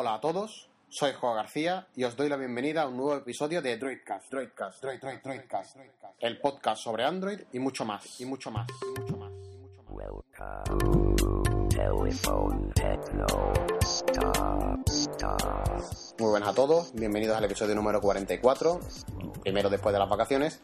[0.00, 3.60] Hola a todos, soy Joa García y os doy la bienvenida a un nuevo episodio
[3.60, 5.76] de Droidcast, Droidcast, Droid, Droid, Droidcast,
[6.20, 9.82] el podcast sobre Android y mucho más, y mucho más, y mucho más, y mucho
[9.82, 9.90] más.
[9.90, 11.16] Welcome.
[11.70, 13.26] Telephone Techno.
[13.82, 14.88] Stop.
[14.88, 15.82] Stop.
[16.20, 18.78] Muy buenas a todos, bienvenidos al episodio número 44,
[19.42, 20.60] primero después de las vacaciones.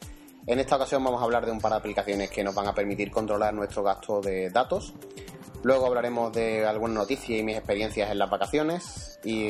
[0.47, 2.75] En esta ocasión vamos a hablar de un par de aplicaciones que nos van a
[2.75, 4.95] permitir controlar nuestro gasto de datos.
[5.65, 9.19] Luego hablaremos de algunas noticias y mis experiencias en las vacaciones.
[9.25, 9.49] Y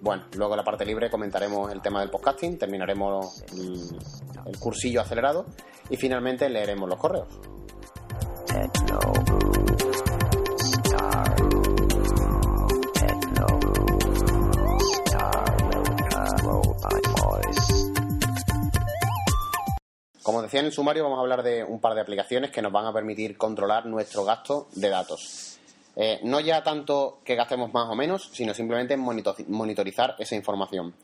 [0.00, 3.98] bueno, luego en la parte libre comentaremos el tema del podcasting, terminaremos el,
[4.46, 5.46] el cursillo acelerado
[5.90, 7.26] y finalmente leeremos los correos.
[20.22, 22.70] Como decía en el sumario, vamos a hablar de un par de aplicaciones que nos
[22.72, 25.58] van a permitir controlar nuestro gasto de datos.
[25.96, 30.94] Eh, no ya tanto que gastemos más o menos, sino simplemente monito- monitorizar esa información.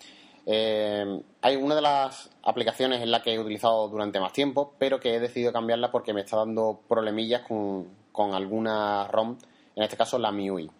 [0.47, 4.99] Eh, hay una de las aplicaciones en la que he utilizado durante más tiempo, pero
[5.01, 9.37] que he decidido cambiarla porque me está dando problemillas con, con alguna ROM,
[9.75, 10.71] en este caso la MIUI.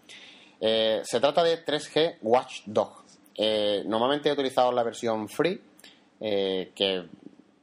[0.61, 3.03] Eh, se trata de 3G Watchdog.
[3.35, 5.61] Eh, normalmente he utilizado la versión free,
[6.21, 7.05] que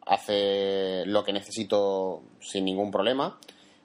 [0.06, 3.38] hace lo que necesito sin ningún problema.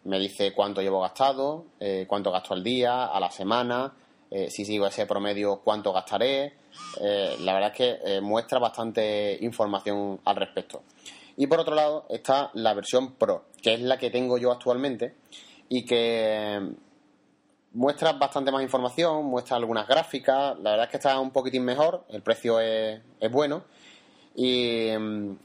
[0.05, 3.93] Me dice cuánto llevo gastado, eh, cuánto gasto al día, a la semana,
[4.31, 6.55] eh, si sigo ese promedio, cuánto gastaré.
[7.01, 10.83] Eh, la verdad es que muestra bastante información al respecto.
[11.37, 15.15] Y por otro lado está la versión Pro, que es la que tengo yo actualmente
[15.69, 16.61] y que
[17.73, 20.59] muestra bastante más información, muestra algunas gráficas.
[20.61, 23.65] La verdad es que está un poquitín mejor, el precio es, es bueno
[24.35, 25.37] y, mm,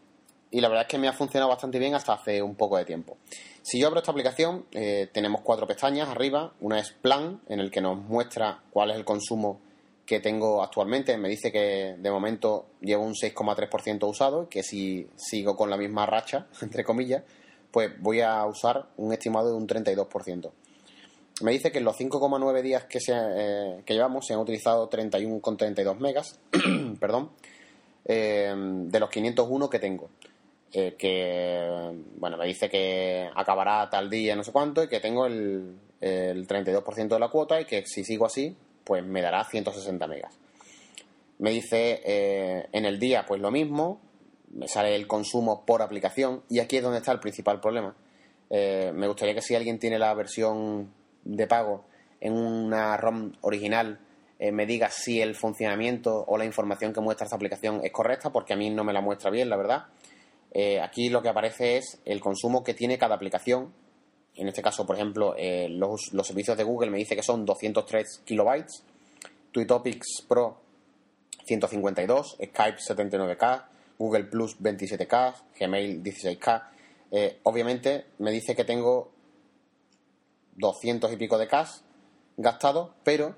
[0.55, 2.85] y la verdad es que me ha funcionado bastante bien hasta hace un poco de
[2.85, 3.17] tiempo.
[3.61, 6.53] Si yo abro esta aplicación, eh, tenemos cuatro pestañas arriba.
[6.61, 9.59] Una es Plan, en el que nos muestra cuál es el consumo
[10.05, 11.17] que tengo actualmente.
[11.17, 15.75] Me dice que de momento llevo un 6,3% usado y que si sigo con la
[15.75, 17.23] misma racha, entre comillas,
[17.69, 20.51] pues voy a usar un estimado de un 32%.
[21.41, 24.89] Me dice que en los 5,9 días que, se, eh, que llevamos se han utilizado
[24.89, 26.39] 31,32 megas,
[27.01, 27.31] perdón,
[28.05, 30.11] eh, de los 501 que tengo.
[30.73, 35.25] Eh, que, bueno, me dice que acabará tal día, no sé cuánto, y que tengo
[35.25, 40.07] el, el 32% de la cuota y que si sigo así, pues me dará 160
[40.07, 40.37] megas.
[41.39, 43.99] Me dice eh, en el día, pues lo mismo,
[44.53, 47.95] me sale el consumo por aplicación, y aquí es donde está el principal problema.
[48.49, 50.93] Eh, me gustaría que si alguien tiene la versión
[51.23, 51.85] de pago
[52.21, 53.99] en una ROM original,
[54.39, 58.31] eh, me diga si el funcionamiento o la información que muestra esta aplicación es correcta,
[58.31, 59.85] porque a mí no me la muestra bien, la verdad.
[60.57, 63.73] Eh, aquí lo que aparece es el consumo que tiene cada aplicación.
[64.35, 68.21] En este caso, por ejemplo, eh, los, servicios de Google me dice que son 203
[68.23, 68.83] kilobytes,
[69.51, 70.57] Twitopics Pro
[71.45, 73.65] 152, Skype 79K,
[73.99, 76.63] Google Plus 27K, Gmail 16K.
[77.11, 79.11] Eh, obviamente me dice que tengo
[80.55, 81.69] 200 y pico de K
[82.37, 83.35] gastados, pero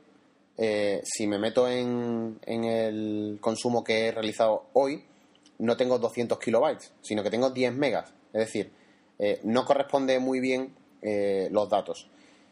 [1.03, 5.03] si me meto en, en el consumo que he realizado hoy,
[5.59, 8.13] no tengo 200 kilobytes, sino que tengo 10 megas.
[8.33, 8.71] Es decir,
[9.19, 12.09] eh, no corresponde muy bien eh, los datos.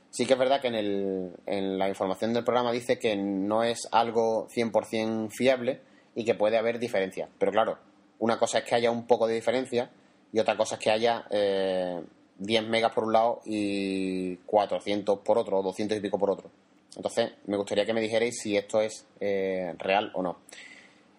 [0.10, 3.64] Sí que es verdad que en, el, en la información del programa dice que no
[3.64, 5.82] es algo 100% fiable
[6.16, 7.30] y que puede haber diferencias.
[7.38, 7.78] Pero claro,
[8.20, 9.92] una cosa es que haya un poco de diferencia
[10.32, 12.02] y otra cosa es que haya eh,
[12.40, 16.50] 10 megas por un lado y 400 por otro, o 200 y pico por otro.
[16.96, 20.38] Entonces, me gustaría que me dijerais si esto es eh, real o no.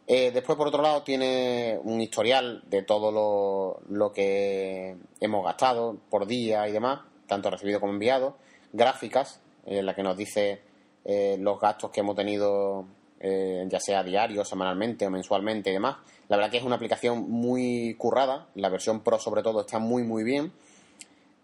[0.08, 5.96] Eh, después, por otro lado, tiene un historial de todo lo, lo que hemos gastado
[6.08, 8.36] por día y demás, tanto recibido como enviado,
[8.72, 10.62] gráficas en la que nos dice
[11.04, 12.84] eh, los gastos que hemos tenido,
[13.18, 15.96] eh, ya sea diario, semanalmente o mensualmente y demás.
[16.28, 20.04] La verdad que es una aplicación muy currada, la versión Pro sobre todo está muy
[20.04, 20.52] muy bien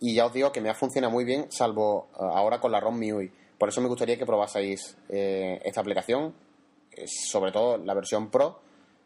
[0.00, 2.98] y ya os digo que me ha funcionado muy bien, salvo ahora con la ROM
[2.98, 3.30] MIUI.
[3.58, 6.34] Por eso me gustaría que probaseis esta aplicación,
[7.06, 8.61] sobre todo la versión Pro,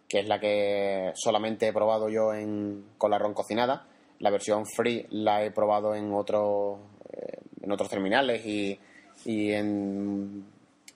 [0.09, 3.87] que es la que solamente he probado yo en, con la ROM cocinada.
[4.21, 6.79] La versión Free la he probado en, otros
[7.13, 8.79] eh, en otros terminales y,
[9.25, 10.47] y en,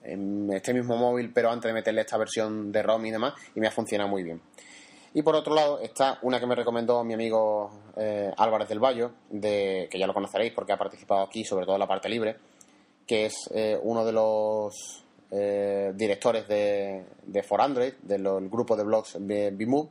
[0.03, 3.59] en este mismo móvil, pero antes de meterle esta versión de ROM y demás, y
[3.59, 4.41] me ha funcionado muy bien.
[5.13, 9.09] Y por otro lado está una que me recomendó mi amigo eh, Álvarez del Valle,
[9.29, 12.37] de, que ya lo conoceréis porque ha participado aquí, sobre todo en la parte libre,
[13.05, 18.83] que es eh, uno de los eh, directores de, de For Android, del grupo de
[18.83, 19.87] blogs de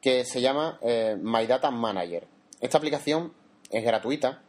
[0.00, 2.26] que se llama eh, My Data Manager.
[2.60, 3.32] Esta aplicación
[3.70, 4.42] es gratuita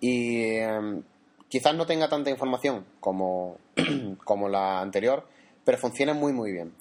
[0.00, 1.02] y eh,
[1.48, 3.58] quizás no tenga tanta información como,
[4.24, 5.26] como la anterior,
[5.64, 6.72] pero funciona muy muy bien.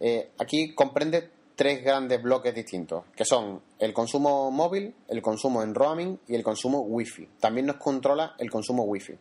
[0.00, 5.74] Eh, aquí comprende tres grandes bloques distintos, que son el consumo móvil, el consumo en
[5.74, 7.26] roaming y el consumo wifi.
[7.40, 9.14] También nos controla el consumo wifi.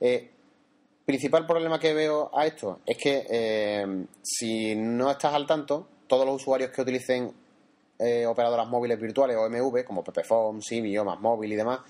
[0.00, 0.30] Eh,
[1.04, 6.26] principal problema que veo a esto es que eh, si no estás al tanto, todos
[6.26, 7.32] los usuarios que utilicen
[8.04, 11.80] eh, operadoras móviles virtuales o MV, como Pepephone, Simi, o más móvil y demás,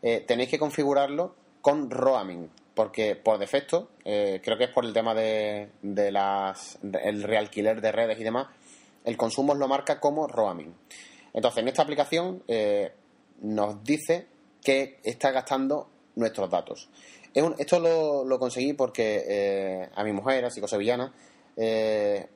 [0.00, 4.94] eh, tenéis que configurarlo con roaming, porque por defecto, eh, creo que es por el
[4.94, 8.48] tema de, de las el realquiler de redes y demás,
[9.04, 10.74] el consumo os lo marca como roaming.
[11.34, 12.42] Entonces, en esta aplicación
[13.42, 14.26] nos dice
[14.62, 16.88] que está gastando nuestros datos.
[17.34, 21.12] Esto lo, lo conseguí porque eh, a mi mujer, a psicosevillana,
[21.56, 22.28] eh,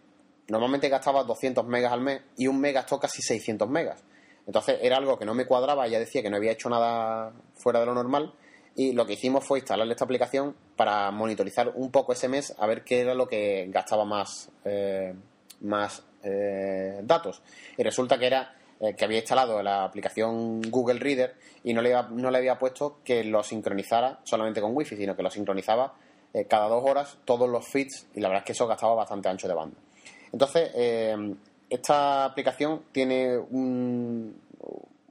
[0.48, 4.02] normalmente gastaba 200 megas al mes y un mes gastó casi 600 megas.
[4.46, 7.80] Entonces era algo que no me cuadraba, ella decía que no había hecho nada fuera
[7.80, 8.34] de lo normal
[8.74, 12.66] y lo que hicimos fue instalarle esta aplicación para monitorizar un poco ese mes a
[12.66, 15.14] ver qué era lo que gastaba más, eh,
[15.60, 17.42] más eh, datos.
[17.76, 21.34] Y resulta que era eh, que había instalado la aplicación Google Reader
[21.64, 25.16] y no le, había- no le había puesto que lo sincronizara solamente con Wi-Fi, sino
[25.16, 25.94] que lo sincronizaba
[26.34, 29.28] eh, cada dos horas todos los feeds y la verdad es que eso gastaba bastante
[29.30, 29.76] ancho de banda.
[30.32, 31.34] Entonces, eh,
[31.70, 34.38] esta aplicación tiene un-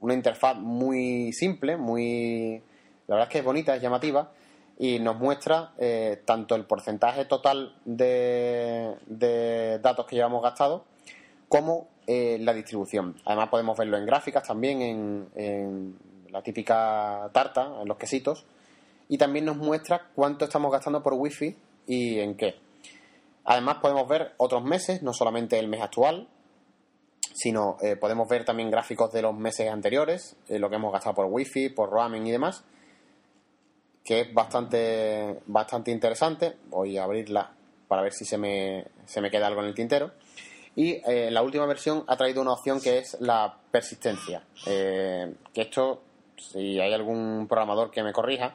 [0.00, 2.60] una interfaz muy simple, muy.
[3.08, 4.30] La verdad es que es bonita, es llamativa
[4.78, 5.72] y nos muestra
[6.24, 10.82] tanto el porcentaje total de, de datos que llevamos gastados
[11.48, 13.16] como eh, la distribución.
[13.24, 14.82] Además, podemos verlo en gráficas también,
[15.34, 15.96] en,
[16.30, 18.46] la típica tarta, en los quesitos,
[19.08, 21.56] y también nos muestra cuánto estamos gastando por wifi
[21.86, 22.56] y en qué.
[23.44, 26.28] Además podemos ver otros meses, no solamente el mes actual,
[27.34, 31.14] sino eh, podemos ver también gráficos de los meses anteriores, eh, lo que hemos gastado
[31.14, 32.64] por wifi, por roaming y demás,
[34.04, 36.56] que es bastante, bastante interesante.
[36.68, 37.52] Voy a abrirla
[37.88, 40.12] para ver si se me, se me queda algo en el tintero.
[40.74, 44.42] Y eh, la última versión ha traído una opción que es la persistencia.
[44.66, 46.02] Eh, que esto,
[46.36, 48.54] si hay algún programador que me corrija,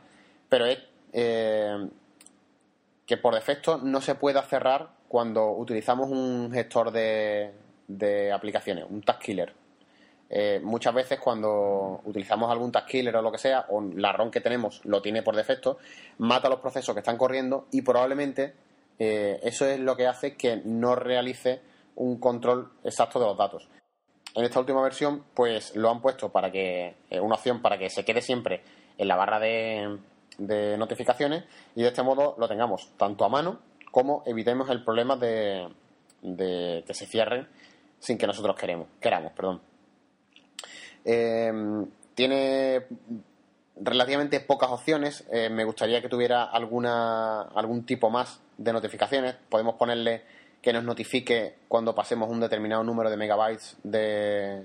[0.50, 0.80] pero es
[1.14, 1.88] eh,
[3.06, 9.22] que por defecto no se pueda cerrar cuando utilizamos un gestor de, aplicaciones, un task
[9.22, 9.54] killer.
[10.30, 14.32] Eh, muchas veces cuando utilizamos algún task killer o lo que sea, o la ROM
[14.32, 15.78] que tenemos lo tiene por defecto,
[16.18, 18.54] mata los procesos que están corriendo y probablemente
[19.00, 21.62] eso es lo que hace que no realice
[21.98, 23.68] un control exacto de los datos.
[24.34, 27.90] En esta última versión, pues lo han puesto para que, eh, una opción para que
[27.90, 28.62] se quede siempre
[28.98, 29.98] en la barra de,
[30.38, 31.44] de notificaciones
[31.76, 33.60] y de este modo lo tengamos tanto a mano
[33.92, 35.68] como evitemos el problema de,
[36.22, 37.48] de que se cierren
[38.00, 39.32] sin que nosotros queremos, queramos.
[39.34, 39.62] Perdón.
[41.04, 41.52] Eh,
[42.14, 42.86] tiene
[43.76, 45.26] relativamente pocas opciones.
[45.32, 49.36] Eh, me gustaría que tuviera alguna algún tipo más de notificaciones.
[49.50, 50.24] Podemos ponerle
[50.62, 54.64] que nos notifique cuando pasemos un determinado número de megabytes de,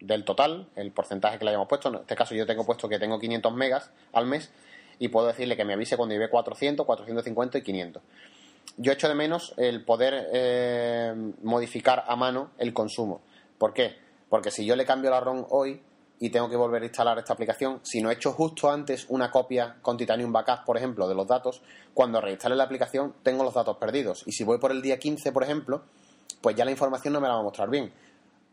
[0.00, 1.88] del total, el porcentaje que le hayamos puesto.
[1.88, 4.50] En este caso yo tengo puesto que tengo 500 megas al mes
[4.98, 8.02] y puedo decirle que me avise cuando lleve 400, 450 y 500.
[8.76, 13.22] Yo echo de menos el poder eh, modificar a mano el consumo.
[13.58, 13.96] ¿Por qué?
[14.28, 15.80] Porque si yo le cambio la ROM hoy
[16.20, 19.30] y tengo que volver a instalar esta aplicación, si no he hecho justo antes una
[19.30, 21.62] copia con Titanium Backup, por ejemplo, de los datos,
[21.94, 24.24] cuando reinstale la aplicación tengo los datos perdidos.
[24.26, 25.82] Y si voy por el día 15, por ejemplo,
[26.40, 27.92] pues ya la información no me la va a mostrar bien.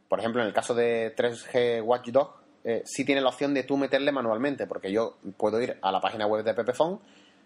[0.07, 3.77] Por ejemplo, en el caso de 3G Watchdog, eh, sí tiene la opción de tú
[3.77, 6.99] meterle manualmente, porque yo puedo ir a la página web de Pepephone,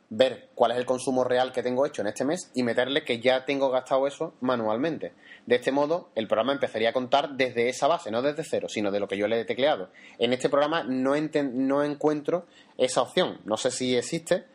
[0.09, 3.19] ver cuál es el consumo real que tengo hecho en este mes y meterle que
[3.19, 5.13] ya tengo gastado eso manualmente.
[5.45, 8.91] De este modo, el programa empezaría a contar desde esa base, no desde cero, sino
[8.91, 9.89] de lo que yo le he tecleado.
[10.17, 11.13] En este programa no,
[11.53, 12.47] no encuentro
[12.77, 13.39] esa opción.
[13.45, 14.45] No sé si existe,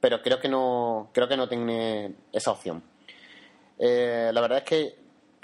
[0.00, 2.82] pero creo que no, creo que no tiene esa opción.
[3.78, 4.96] Eh, la verdad es que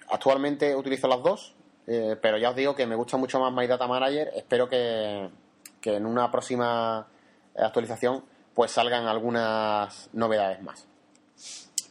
[0.08, 1.54] actualmente utilizo las dos,
[1.87, 4.30] eh, pero ya os digo que me gusta mucho más My Data Manager.
[4.34, 5.28] Espero que,
[5.80, 7.06] que en una próxima
[7.54, 8.25] actualización
[8.59, 10.85] pues salgan algunas novedades más.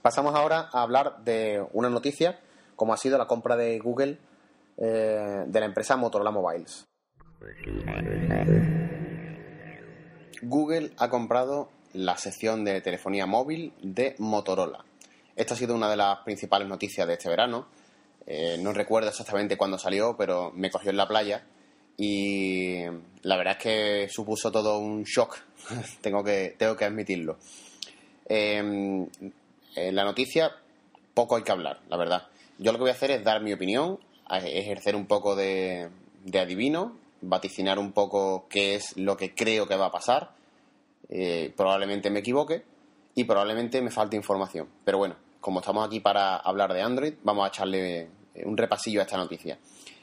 [0.02, 2.42] Pasamos ahora a hablar de una noticia,
[2.76, 4.18] como ha sido la compra de Google
[4.76, 6.86] eh, de la empresa Motorola Mobiles.
[10.42, 14.84] Google ha comprado la sección de telefonía móvil de Motorola.
[15.38, 17.68] Esta ha sido una de las principales noticias de este verano.
[18.26, 21.46] Eh, no recuerdo exactamente cuándo salió, pero me cogió en la playa
[21.98, 22.84] y
[23.24, 25.38] la verdad es que supuso todo un shock,
[26.01, 27.38] tengo, que, tengo que admitirlo.
[28.30, 28.58] Eh,
[29.75, 30.51] en la noticia
[31.13, 32.27] poco hay que hablar, la verdad.
[32.60, 34.00] Yo lo que voy a hacer es dar mi opinión,
[34.30, 35.89] ejercer un poco de,
[36.24, 40.32] de adivino, vaticinar un poco qué es lo que creo que va a pasar.
[41.10, 42.63] Eh, probablemente me equivoque
[43.16, 44.68] y probablemente me falte información.
[44.84, 48.10] Pero bueno, como estamos aquí para hablar de Android, vamos a echarle
[48.44, 49.58] un repasillo a esta noticia.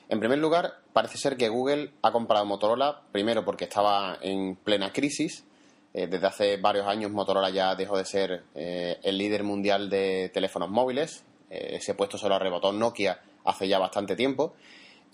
[0.08, 4.92] En primer lugar, parece ser que Google ha comprado Motorola, primero porque estaba en plena
[4.92, 5.44] crisis.
[5.92, 10.30] Eh, desde hace varios años Motorola ya dejó de ser eh, el líder mundial de
[10.34, 11.25] teléfonos móviles.
[11.50, 14.54] Eh, ese puesto se lo arrebató Nokia hace ya bastante tiempo.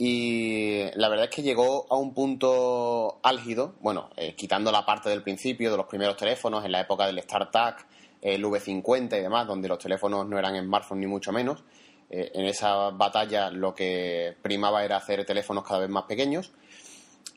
[0.03, 5.11] Y la verdad es que llegó a un punto álgido, bueno, eh, quitando la parte
[5.11, 7.87] del principio de los primeros teléfonos, en la época del StarTAC,
[8.23, 11.63] el V50 y demás, donde los teléfonos no eran smartphones ni mucho menos.
[12.11, 16.53] Eh, en esa batalla lo que primaba era hacer teléfonos cada vez más pequeños.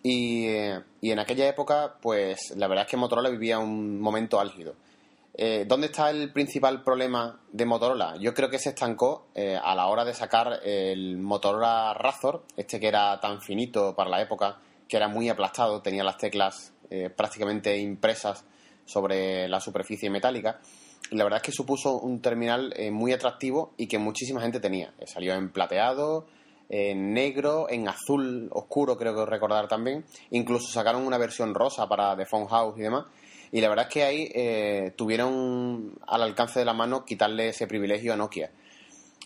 [0.01, 4.75] Y, eh, en aquella época, pues la verdad es que Motorola vivía un momento álgido.
[5.35, 8.15] Eh, ¿Dónde está el principal problema de Motorola?
[8.19, 12.87] Yo creo que se estancó a la hora de sacar el Motorola Razor, este que
[12.87, 17.75] era tan finito para la época, que era muy aplastado, tenía las teclas eh, prácticamente
[17.75, 18.45] impresas
[18.85, 20.59] sobre la superficie metálica.
[21.11, 24.93] La verdad es que supuso un terminal eh, muy atractivo y que muchísima gente tenía.
[24.99, 26.25] Eh, salió en plateado,
[26.69, 30.05] en negro, en azul oscuro, creo que recordar también.
[30.31, 33.05] Incluso sacaron una versión rosa para The Phone House y demás.
[33.51, 37.67] Y la verdad es que ahí eh, tuvieron al alcance de la mano quitarle ese
[37.67, 38.49] privilegio a Nokia.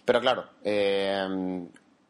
[0.04, 1.66] Pero claro, eh,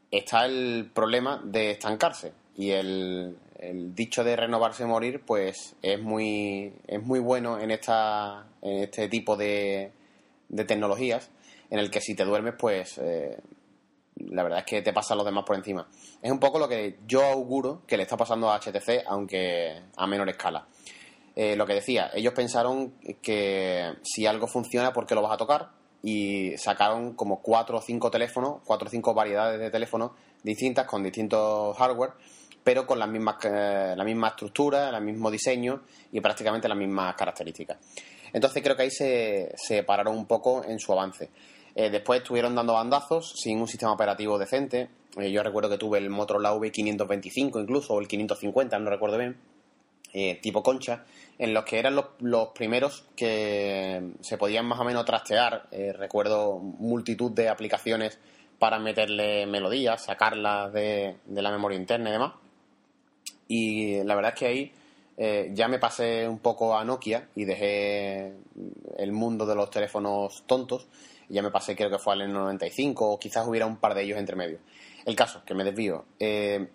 [0.10, 2.34] está el problema de estancarse.
[2.56, 7.72] Y el, el dicho de renovarse y morir, pues es muy, es muy bueno en,
[7.72, 9.92] esta, en este tipo de,
[10.50, 11.30] de tecnologías,
[11.70, 13.38] en el que si te duermes, pues eh,
[14.16, 15.88] la verdad es que te pasan los demás por encima.
[16.22, 20.08] Es un poco lo que yo auguro que le está pasando a HTC, aunque a
[20.08, 20.68] menor escala.
[21.36, 25.38] Eh, lo que decía, ellos pensaron que si algo funciona, ¿por qué lo vas a
[25.38, 25.70] tocar?
[26.02, 30.12] Y sacaron como cuatro o cinco teléfonos, cuatro o cinco variedades de teléfonos
[30.44, 32.14] distintas con distintos hardware,
[32.68, 37.16] pero con las mismas, eh, la misma estructura, el mismo diseño y prácticamente las mismas
[37.16, 37.78] características.
[38.34, 41.30] Entonces creo que ahí se, se pararon un poco en su avance.
[41.74, 44.90] Eh, después estuvieron dando bandazos sin un sistema operativo decente.
[45.18, 49.38] Eh, yo recuerdo que tuve el Motorola V525 incluso, o el 550, no recuerdo bien,
[50.12, 51.06] eh, tipo concha,
[51.38, 55.70] en los que eran los, los primeros que se podían más o menos trastear.
[55.72, 58.20] Recuerdo multitud de aplicaciones
[58.60, 62.34] para meterle melodías, sacarlas de la memoria interna y demás.
[63.48, 64.72] Y la verdad es que ahí
[65.18, 68.34] eh, ya me pasé un poco a Nokia y dejé
[68.98, 70.88] el mundo de los teléfonos tontos.
[71.30, 74.18] Ya me pasé, creo que fue al N95 o quizás hubiera un par de ellos
[74.18, 74.60] entre medio.
[75.06, 76.06] El caso, que me desvío.
[76.20, 76.68] Eh,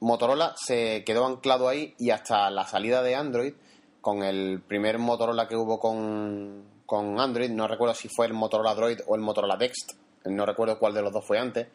[0.00, 3.54] Motorola se quedó anclado ahí y hasta la salida de Android,
[4.00, 8.74] con el primer Motorola que hubo con, con Android, no recuerdo si fue el Motorola
[8.74, 9.92] Droid o el Motorola Dext,
[10.26, 11.68] no recuerdo cuál de los dos fue antes.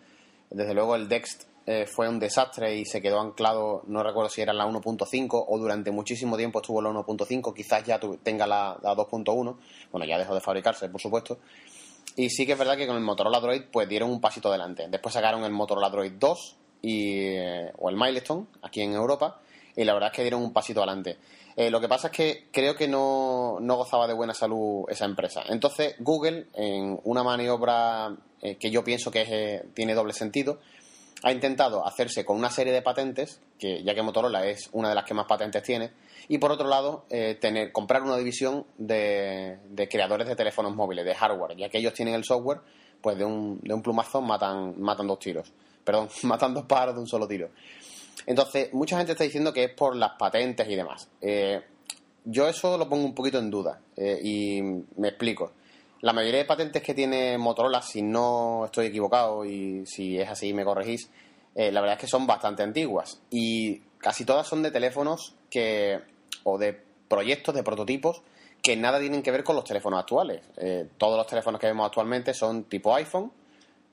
[0.49, 4.41] Desde luego el Dext eh, fue un desastre y se quedó anclado, no recuerdo si
[4.41, 8.95] era la 1.5 o durante muchísimo tiempo estuvo la 1.5, quizás ya tenga la, la
[8.95, 9.57] 2.1,
[9.91, 11.39] bueno, ya dejó de fabricarse, por supuesto.
[12.15, 14.87] Y sí que es verdad que con el Motorola Droid pues dieron un pasito adelante.
[14.89, 19.39] Después sacaron el Motorola Droid 2 y, eh, o el Milestone aquí en Europa
[19.75, 21.17] y la verdad es que dieron un pasito adelante.
[21.59, 25.03] Eh, lo que pasa es que creo que no, no gozaba de buena salud esa
[25.03, 25.43] empresa.
[25.49, 30.61] Entonces Google, en una maniobra eh, que yo pienso que es, eh, tiene doble sentido,
[31.21, 34.95] ha intentado hacerse con una serie de patentes, que ya que Motorola es una de
[34.95, 35.91] las que más patentes tiene,
[36.29, 37.03] y por otro lado,
[37.41, 41.93] tener, comprar una división de, de creadores de teléfonos móviles, de hardware, ya que ellos
[41.93, 42.61] tienen el software,
[43.01, 45.51] pues de un, de un plumazo matan, matan dos tiros.
[45.83, 47.49] Perdón, matan dos pájaros de un solo tiro.
[48.25, 51.07] Entonces, mucha gente está diciendo que es por las patentes y demás.
[51.21, 51.61] Eh,
[52.25, 54.61] yo eso lo pongo un poquito en duda eh, y
[54.97, 55.51] me explico.
[56.01, 60.53] La mayoría de patentes que tiene Motorola, si no estoy equivocado y si es así
[60.53, 61.09] me corregís,
[61.55, 65.99] eh, la verdad es que son bastante antiguas y casi todas son de teléfonos que
[66.43, 68.21] o de proyectos, de prototipos
[68.61, 70.41] que nada tienen que ver con los teléfonos actuales.
[70.57, 73.31] Eh, todos los teléfonos que vemos actualmente son tipo iPhone.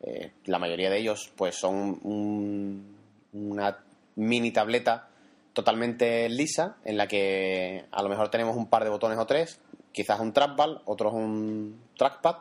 [0.02, 2.96] eh, la mayoría de ellos pues son un-
[3.32, 3.76] una
[4.16, 5.08] mini tableta
[5.52, 9.60] totalmente lisa en la que a lo mejor tenemos un par de botones o tres,
[9.92, 12.36] quizás un trackball, otros un trackpad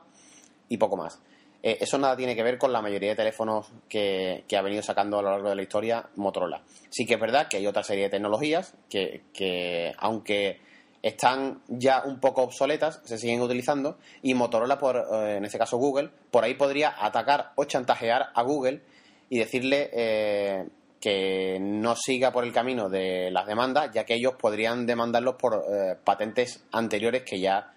[0.67, 1.21] y poco más.
[1.63, 5.17] Eh, eso nada tiene que ver con la mayoría de teléfonos que, ha venido sacando
[5.17, 6.61] a lo largo de la historia Motorola.
[6.89, 10.59] Sí que es verdad que hay otra serie de tecnologías que, que aunque
[11.01, 15.77] están ya un poco obsoletas, se siguen utilizando y Motorola, por, eh, en este caso
[15.77, 18.81] Google, por ahí podría atacar o chantajear a Google
[19.29, 20.67] y decirle eh,
[21.05, 25.53] que no siga por el camino de las demandas, ya que ellos podrían demandarlos por
[25.53, 27.71] eh, patentes anteriores que ya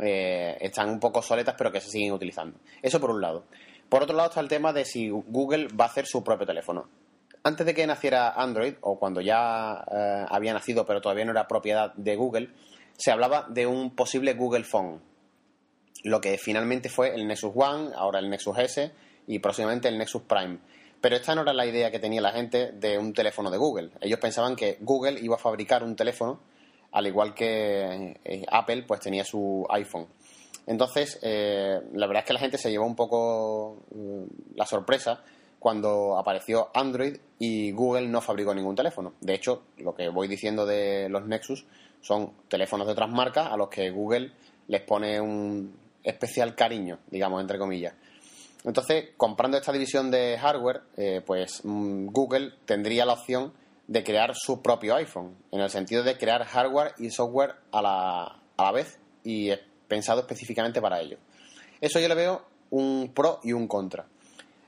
[0.00, 2.58] eh, están un poco obsoletas pero que se siguen utilizando.
[2.82, 3.44] Eso por un lado.
[3.88, 6.88] Por otro lado está el tema de si Google va a hacer su propio teléfono.
[7.44, 11.46] Antes de que naciera Android, o cuando ya eh, había nacido pero todavía no era
[11.46, 12.48] propiedad de Google,
[12.96, 15.00] se hablaba de un posible Google Phone.
[16.02, 18.90] lo que finalmente fue el Nexus One, ahora el Nexus S
[19.28, 20.58] y próximamente el Nexus Prime.
[21.02, 23.90] Pero esta no era la idea que tenía la gente de un teléfono de Google.
[24.00, 26.38] Ellos pensaban que Google iba a fabricar un teléfono,
[26.92, 30.06] al igual que eh, Apple pues tenía su iPhone.
[30.64, 35.24] Entonces, eh, la verdad es que la gente se llevó un poco mm, la sorpresa
[35.58, 39.14] cuando apareció Android y Google no fabricó ningún teléfono.
[39.20, 41.66] De hecho, lo que voy diciendo de los Nexus
[42.00, 44.30] son teléfonos de otras marcas a los que Google
[44.68, 47.94] les pone un especial cariño, digamos, entre comillas.
[48.64, 53.52] Entonces, comprando esta división de hardware, eh, pues mm, Google tendría la opción
[53.88, 58.22] de crear su propio iPhone, en el sentido de crear hardware y software a la,
[58.56, 59.50] a la vez y
[59.88, 61.18] pensado específicamente para ello.
[61.80, 64.06] Eso yo le veo un pro y un contra.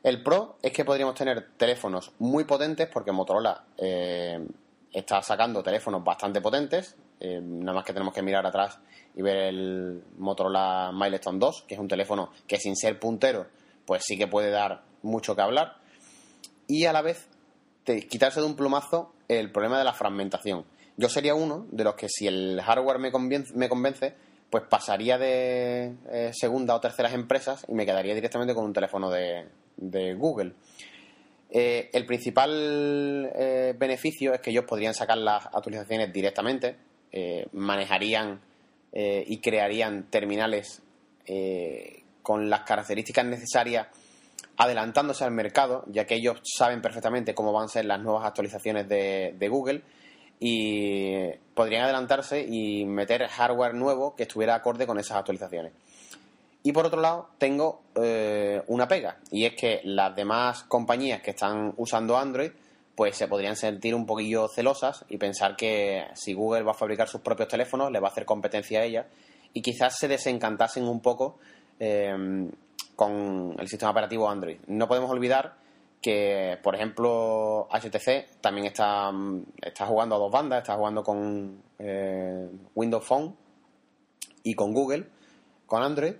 [0.03, 4.39] El pro es que podríamos tener teléfonos muy potentes porque Motorola eh,
[4.93, 6.97] está sacando teléfonos bastante potentes.
[7.21, 8.79] eh, nada más que tenemos que mirar atrás
[9.15, 13.47] y ver el Motorola Milestone 2, que es un teléfono que sin ser puntero,
[13.87, 15.77] pues sí que puede dar mucho que hablar.
[16.67, 17.29] Y a la vez
[18.09, 20.65] quitarse de un plumazo el problema de la fragmentación.
[20.97, 24.15] Yo sería uno de los que si el hardware me convence, me convence
[24.55, 29.11] pues pasaría de eh, segunda o terceras empresas y me quedaría directamente con un teléfono
[29.11, 29.47] de,
[30.15, 30.53] Google.
[31.51, 36.77] Eh, el principal eh, beneficio es que ellos podrían sacar las actualizaciones directamente,
[37.53, 38.41] manejarían
[38.93, 40.83] y crearían terminales
[42.25, 43.87] con las características necesarias
[44.57, 48.89] adelantándose al mercado, ya que ellos saben perfectamente cómo van a ser las nuevas actualizaciones
[48.89, 49.83] de, Google
[50.41, 55.73] y podrían adelantarse y meter hardware nuevo que estuviera acorde con esas actualizaciones.
[56.63, 61.33] Y por otro lado, tengo eh, una pega, y es que las demás compañías que
[61.33, 62.53] están usando Android,
[62.95, 67.07] pues se podrían sentir un poquillo celosas y pensar que si Google va a fabricar
[67.07, 69.07] sus propios teléfonos, le va a hacer competencia a ella,
[69.53, 71.39] y quizás se desencantasen un poco
[71.79, 72.51] eh,
[72.97, 74.59] con el sistema operativo Android.
[74.67, 75.57] No podemos olvidar
[76.01, 79.11] que, por ejemplo, HTC también está,
[79.63, 83.35] está jugando a dos bandas, está jugando con eh, Windows Phone
[84.43, 85.07] y con Google,
[85.67, 86.15] con Android.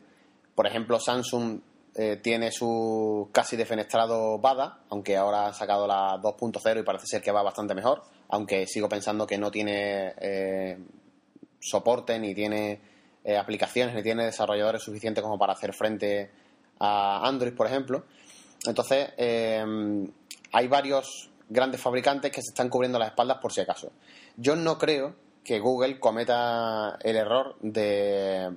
[0.55, 1.61] Por ejemplo, Samsung
[1.97, 7.23] eh, tiene su casi defenestrado Bada, aunque ahora ha sacado la 2.0 y parece ser
[7.23, 10.79] que va bastante mejor, aunque sigo pensando que no tiene eh,
[11.61, 12.81] soporte, ni tiene
[13.25, 16.31] eh, aplicaciones, ni tiene desarrolladores suficientes como para hacer frente
[16.79, 18.05] a Android, por ejemplo.
[18.67, 19.65] Entonces, eh,
[20.53, 23.93] hay varios grandes fabricantes que se están cubriendo las espaldas por si acaso.
[24.37, 28.51] Yo no creo que Google cometa el error de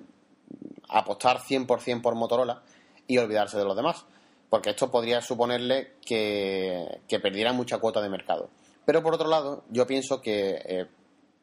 [0.90, 2.62] apostar 100% por Motorola
[3.08, 4.06] y olvidarse de los demás,
[4.50, 8.50] porque esto podría suponerle que, perdiera mucha cuota de mercado.
[8.86, 10.88] Pero por otro lado, yo pienso que eh,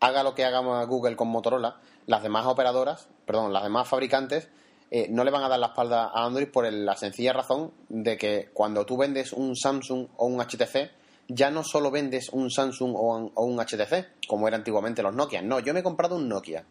[0.05, 4.51] haga lo que hagamos Google con Motorola, las demás operadoras, perdón, las demás fabricantes
[4.91, 8.19] eh, no le van a dar la espalda a Android por la sencilla razón de
[8.19, 10.91] que cuando tú vendes un Samsung o un HTC,
[11.29, 15.15] ya no solo vendes un Samsung o un, o un HTC, como era antiguamente los
[15.15, 15.41] Nokia.
[15.41, 16.67] No, yo me he comprado un Nokia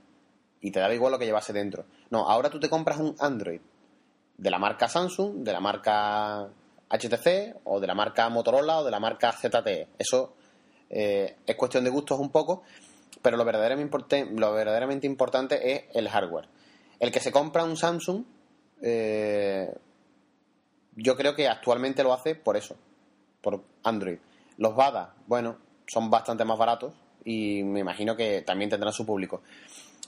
[0.62, 1.86] y te daba igual lo que llevase dentro.
[2.12, 3.62] No, ahora tú te compras un Android
[4.38, 6.48] de la marca Samsung, de la marca
[6.88, 9.88] HTC o de la marca Motorola o de la marca ZTE.
[9.98, 10.36] Eso
[10.90, 12.62] eh, es cuestión de gustos un poco,
[13.24, 16.48] pero lo verdaderamente, importante es el hardware.
[17.00, 18.24] El que se compra un Samsung,
[18.82, 19.74] eh,
[20.96, 22.76] yo creo que actualmente lo hace por eso,
[23.42, 24.20] por Android.
[24.58, 25.58] Los Bada, bueno,
[25.88, 29.42] son bastante más baratos y me imagino que también tendrán su público.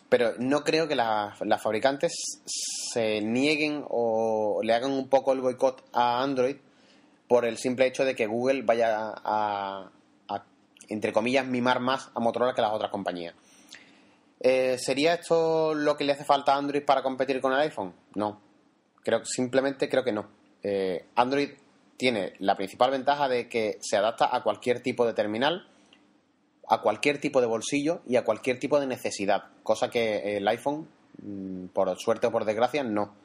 [0.09, 2.13] Pero no creo que las, fabricantes
[2.45, 6.57] se nieguen o le hagan un poco el boicot a Android
[7.27, 9.89] por el simple hecho de que Google vaya a,
[10.89, 13.35] entre comillas, mimar más a Motorola que las otras compañías.
[14.39, 17.93] Eh, ¿Sería esto lo que le hace falta a Android para competir con el iPhone?
[18.15, 18.41] No.
[19.03, 20.27] Creo, simplemente creo que no.
[20.63, 21.49] Eh, Android
[21.97, 25.67] tiene la principal ventaja de que se adapta a cualquier tipo de terminal,
[26.67, 30.87] a cualquier tipo de bolsillo y a cualquier tipo de necesidad, cosa que el iPhone,
[31.21, 33.15] mm, por suerte o por desgracia, no,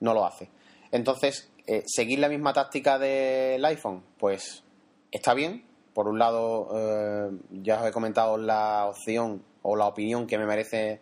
[0.00, 0.50] no lo hace.
[0.90, 4.64] Entonces, eh, seguir la misma táctica del iPhone, pues
[5.12, 5.64] está bien.
[5.94, 7.30] Por un lado, eh,
[7.62, 11.00] ya os he comentado la opción o la opinión que me merece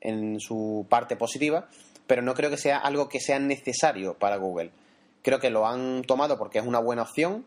[0.00, 1.68] en su parte positiva,
[2.06, 4.70] pero no creo que sea algo que sea necesario para Google.
[5.22, 7.44] Creo que lo han tomado porque es una buena opción.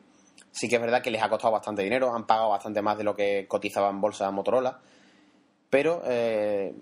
[0.51, 3.03] Sí que es verdad que les ha costado bastante dinero, han pagado bastante más de
[3.03, 4.79] lo que cotizaba en bolsa Motorola,
[5.69, 6.73] pero eh,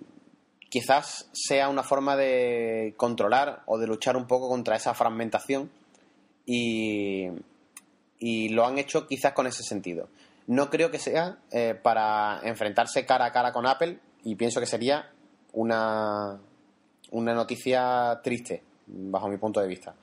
[0.70, 5.72] quizás sea una forma de controlar o de luchar un poco contra esa fragmentación
[6.46, 7.30] y,
[8.26, 10.08] y lo han hecho quizás con ese sentido.
[10.48, 14.66] No creo que sea eh, para enfrentarse cara a cara con Apple y pienso que
[14.66, 15.12] sería
[15.52, 16.40] una,
[17.12, 19.94] una noticia triste, bajo mi punto de vista.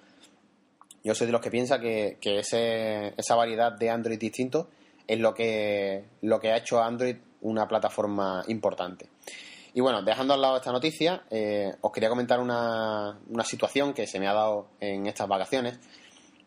[1.03, 4.69] Yo soy de los que piensa que, que ese, esa variedad de Android distinto
[5.07, 9.09] es lo que, lo que ha hecho Android una plataforma importante.
[9.73, 14.07] Y bueno, dejando al lado esta noticia, eh, os quería comentar una, una situación que
[14.07, 15.79] se me ha dado en estas vacaciones.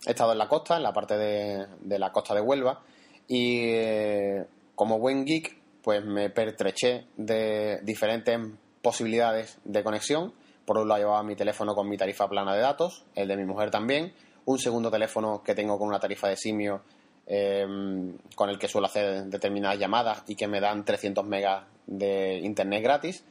[0.06, 2.82] He estado en la costa, en la parte de, la costa de Huelva,
[3.28, 8.39] y eh, como buen geek, pues me pertreché de diferentes
[8.82, 10.34] posibilidades de conexión.
[10.66, 13.46] Por un lado llevaba mi teléfono con mi tarifa plana de datos, el de mi
[13.46, 14.13] mujer también,
[14.46, 16.82] un segundo teléfono que tengo con una tarifa de simio
[17.28, 17.66] eh,
[18.36, 22.84] con el que suelo hacer determinadas llamadas y que me dan 300 megas de internet
[22.84, 23.24] gratis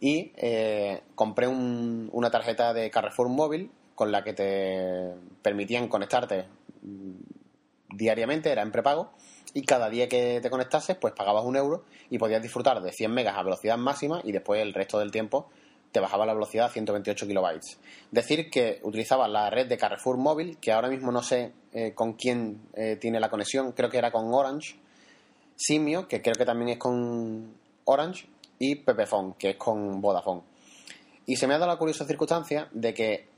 [0.00, 6.44] y eh, compré un- una tarjeta de Carrefour móvil con la que te permitían conectarte
[6.82, 9.10] mm, diariamente, era en prepago
[9.54, 13.10] y cada día que te conectases pues pagabas un euro y podías disfrutar de 100
[13.10, 15.48] megas a velocidad máxima y después el resto del tiempo
[15.92, 17.78] te bajaba la velocidad a 128 kilobytes.
[18.10, 22.12] Decir que utilizaba la red de Carrefour móvil, que ahora mismo no sé eh, con
[22.12, 24.76] quién eh, tiene la conexión, creo que era con Orange,
[25.56, 27.54] Simio, que creo que también es con
[27.84, 28.28] Orange,
[28.58, 30.42] y Pepefone, que es con Vodafone.
[31.24, 33.28] Y se me ha dado la curiosa circunstancia de que,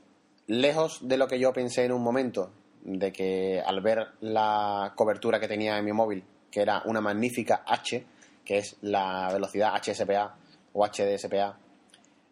[0.49, 2.51] lejos de lo que yo pensé en un momento,
[2.83, 7.63] de que al ver la cobertura que tenía en mi móvil, que era una magnífica
[7.67, 8.03] H,
[8.43, 10.35] que es la velocidad HSPA
[10.73, 11.55] o HDSPA,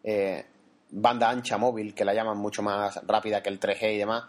[0.02, 0.44] eh,
[0.90, 4.24] banda ancha móvil, que la llaman mucho más rápida que el 3G y demás,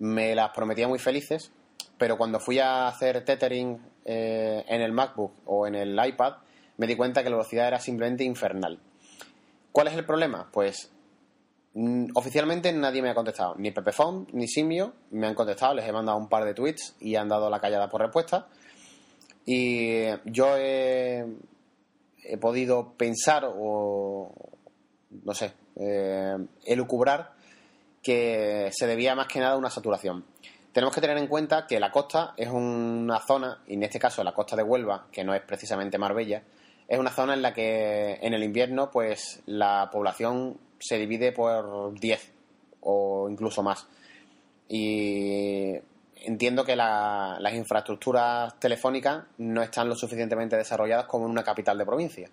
[0.00, 1.50] me las prometía muy felices,
[1.96, 6.34] pero cuando fui a hacer tethering eh, en el MacBook o en el iPad,
[6.76, 8.78] me di cuenta que la velocidad era simplemente infernal.
[9.72, 10.50] ¿Cuál es el problema?
[10.52, 10.90] Pues
[12.14, 16.18] oficialmente nadie me ha contestado, ni Pepefone ni Simio me han contestado, les he mandado
[16.18, 18.48] un par de tweets y han dado la callada por respuesta.
[19.46, 21.26] Y yo he,
[22.24, 24.32] he podido pensar o,
[25.24, 27.32] no sé, eh, elucubrar
[28.02, 30.24] que se debía más que nada a una saturación.
[30.72, 34.22] Tenemos que tener en cuenta que la costa es una zona, y en este caso
[34.22, 36.42] la costa de Huelva, que no es precisamente Marbella,
[36.86, 41.94] es una zona en la que en el invierno pues la población se divide por
[42.00, 42.32] 10
[42.80, 43.86] o incluso más.
[44.68, 45.74] Y
[46.24, 51.78] entiendo que la- las infraestructuras telefónicas no están lo suficientemente desarrolladas como en una capital
[51.78, 52.28] de provincia.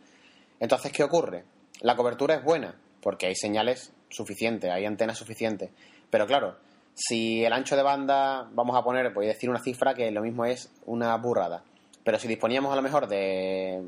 [0.59, 1.43] Entonces, ¿qué ocurre?
[1.81, 5.69] La cobertura es buena, porque hay señales suficientes, hay antenas suficientes.
[6.09, 6.57] Pero claro,
[6.93, 10.21] si el ancho de banda, vamos a poner, voy a decir una cifra que lo
[10.21, 11.63] mismo es una burrada.
[12.03, 13.83] Pero si disponíamos a lo mejor de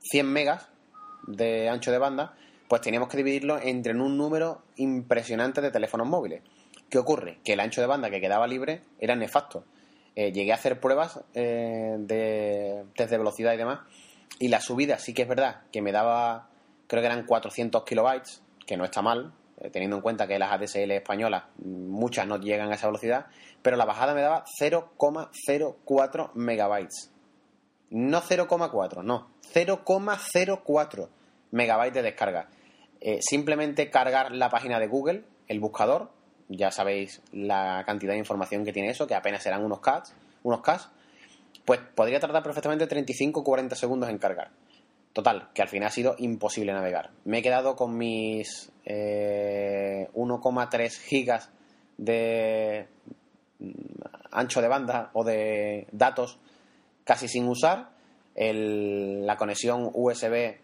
[0.00, 0.68] 100 megas
[1.26, 2.34] de ancho de banda,
[2.68, 6.42] pues teníamos que dividirlo entre un número impresionante de teléfonos móviles.
[6.90, 7.38] ¿Qué ocurre?
[7.42, 9.64] Que el ancho de banda que quedaba libre era nefasto.
[10.14, 13.80] Eh, llegué a hacer pruebas eh, de test de velocidad y demás,
[14.38, 16.48] y la subida sí que es verdad que me daba,
[16.86, 20.52] creo que eran 400 kilobytes, que no está mal, eh, teniendo en cuenta que las
[20.52, 23.26] ADSL españolas, mm, muchas no llegan a esa velocidad,
[23.62, 27.12] pero la bajada me daba 0,04 megabytes.
[27.90, 29.30] No 0,4, no.
[29.52, 31.08] 0,04
[31.50, 32.48] megabytes de descarga.
[33.00, 36.10] Eh, simplemente cargar la página de Google, el buscador,
[36.48, 40.02] ya sabéis la cantidad de información que tiene eso, que apenas serán unos K,
[40.42, 40.60] unos
[41.64, 44.50] pues podría tardar perfectamente 35 o 40 segundos en cargar.
[45.12, 47.10] Total, que al final ha sido imposible navegar.
[47.24, 51.50] Me he quedado con mis eh, 1,3 gigas
[51.96, 52.86] de
[53.58, 53.70] mm,
[54.30, 56.38] ancho de banda o de datos
[57.04, 57.90] casi sin usar.
[58.34, 60.58] La conexión USB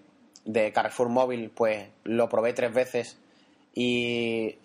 [0.45, 3.19] de Carrefour Móvil, pues lo probé tres veces
[3.75, 4.59] y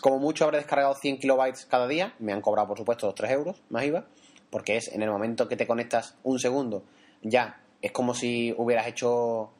[0.00, 2.14] como mucho habré descargado 100 kilobytes cada día.
[2.18, 4.06] Me han cobrado, por supuesto, los 3 euros más IVA,
[4.50, 6.82] porque es en el momento que te conectas un segundo,
[7.22, 9.50] ya es como si hubieras hecho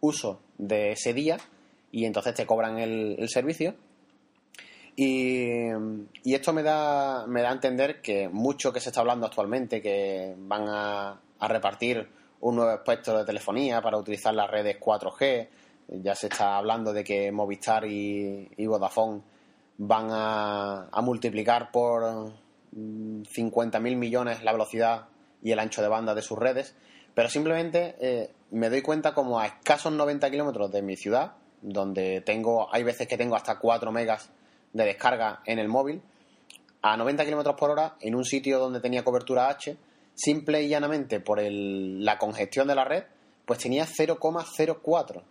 [0.00, 1.38] uso de ese día
[1.90, 3.74] y entonces te cobran el, el servicio.
[4.94, 5.68] Y,
[6.22, 9.80] y esto me da, me da a entender que mucho que se está hablando actualmente,
[9.80, 12.08] que van a, a repartir
[12.42, 15.48] un nuevo espectro de telefonía para utilizar las redes 4G,
[15.88, 19.22] ya se está hablando de que Movistar y, Vodafone
[19.78, 22.32] van a, multiplicar por
[22.72, 25.06] mm, 50.000 millones la velocidad
[25.42, 26.74] y el ancho de banda de sus redes,
[27.14, 32.22] pero simplemente eh, me doy cuenta como a escasos 90 kilómetros de mi ciudad, donde
[32.22, 34.30] tengo, hay veces que tengo hasta 4 megas
[34.72, 36.02] de descarga en el móvil,
[36.80, 39.76] a 90 kilómetros por hora en un sitio donde tenía cobertura H,
[40.24, 43.04] simple y llanamente por el- la congestión de la red,
[43.44, 45.22] pues tenía 0,04.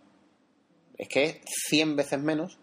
[0.98, 1.36] Es que es
[1.68, 2.58] 100 veces menos,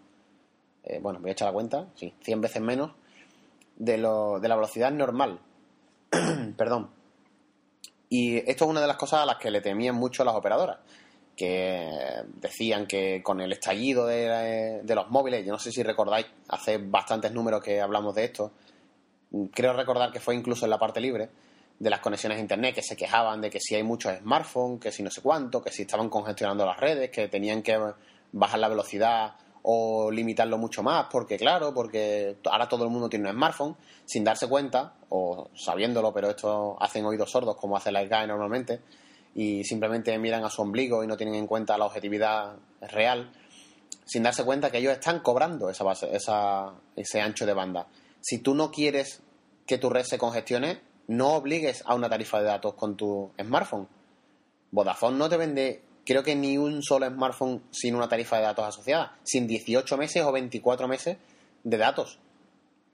[0.84, 2.92] eh, bueno, voy a echar la cuenta, sí, 100 veces menos
[3.78, 5.40] de, lo, de la velocidad normal.
[6.58, 6.90] Perdón.
[8.10, 10.80] Y esto es una de las cosas a las que le temían mucho las operadoras,
[11.36, 11.88] que
[12.42, 16.78] decían que con el estallido de, de los móviles, yo no sé si recordáis, hace
[16.80, 18.52] bastantes números que hablamos de esto,
[19.54, 21.30] creo recordar que fue incluso en la parte libre,
[21.80, 24.92] de las conexiones a internet que se quejaban de que si hay muchos smartphones, que
[24.92, 27.80] si no sé cuánto, que si estaban congestionando las redes, que tenían que
[28.34, 33.30] bajar la velocidad o limitarlo mucho más, porque claro, porque ahora todo el mundo tiene
[33.30, 38.04] un smartphone, sin darse cuenta, o sabiéndolo, pero esto hacen oídos sordos como hace la
[38.04, 38.82] ICAE normalmente,
[39.36, 43.32] y simplemente miran a su ombligo y no tienen en cuenta la objetividad real,
[44.06, 47.88] sin darse cuenta que ellos están cobrando esa base, esa, ese ancho de banda.
[48.22, 49.22] Si tú no quieres
[49.68, 53.88] que tu red se congestione, no obligues a una tarifa de datos con tu smartphone.
[54.70, 58.66] Vodafone no te vende, creo que ni un solo smartphone sin una tarifa de datos
[58.66, 61.18] asociada, sin 18 meses o 24 meses
[61.64, 62.20] de datos.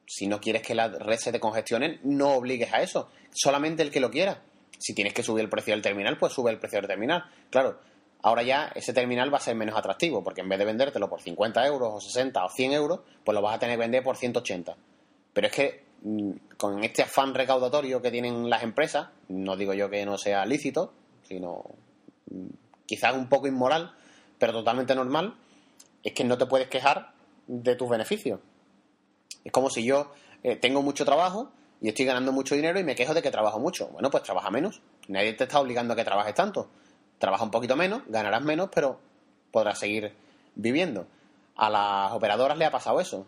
[0.07, 3.09] Si no quieres que la red se te congestione, no obligues a eso.
[3.33, 4.41] Solamente el que lo quiera.
[4.79, 7.25] Si tienes que subir el precio del terminal, pues sube el precio del terminal.
[7.49, 7.79] Claro,
[8.21, 11.21] ahora ya ese terminal va a ser menos atractivo, porque en vez de vendértelo por
[11.21, 14.15] 50 euros o 60 o 100 euros, pues lo vas a tener que vender por
[14.15, 14.77] 180.
[15.33, 15.84] Pero es que
[16.57, 20.93] con este afán recaudatorio que tienen las empresas, no digo yo que no sea lícito,
[21.23, 21.63] sino
[22.29, 22.47] mm,
[22.85, 23.93] quizás un poco inmoral,
[24.37, 25.35] pero totalmente normal,
[26.03, 27.13] es que no te puedes quejar
[27.47, 28.39] de tus beneficios.
[29.43, 30.11] Es como si yo
[30.43, 33.59] eh, tengo mucho trabajo y estoy ganando mucho dinero y me quejo de que trabajo
[33.59, 33.87] mucho.
[33.89, 34.81] Bueno, pues trabaja menos.
[35.07, 36.69] Nadie te está obligando a que trabajes tanto.
[37.19, 38.99] Trabaja un poquito menos, ganarás menos, pero
[39.51, 40.13] podrás seguir
[40.55, 41.07] viviendo.
[41.55, 43.25] A las operadoras le ha pasado eso.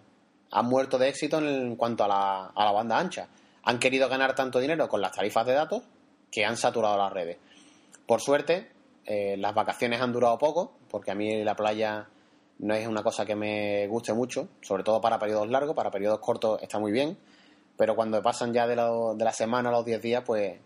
[0.52, 3.28] Han muerto de éxito en cuanto a la, a la banda ancha.
[3.64, 5.84] Han querido ganar tanto dinero con las tarifas de datos
[6.32, 7.38] que han saturado las redes.
[8.06, 8.72] Por suerte,
[9.06, 12.08] eh, las vacaciones han durado poco, porque a mí la playa
[12.60, 16.20] no es una cosa que me guste mucho, sobre todo para periodos largos, para periodos
[16.20, 17.18] cortos está muy bien,
[17.78, 20.58] pero cuando pasan ya de, lo- de la semana a los 10 días, pues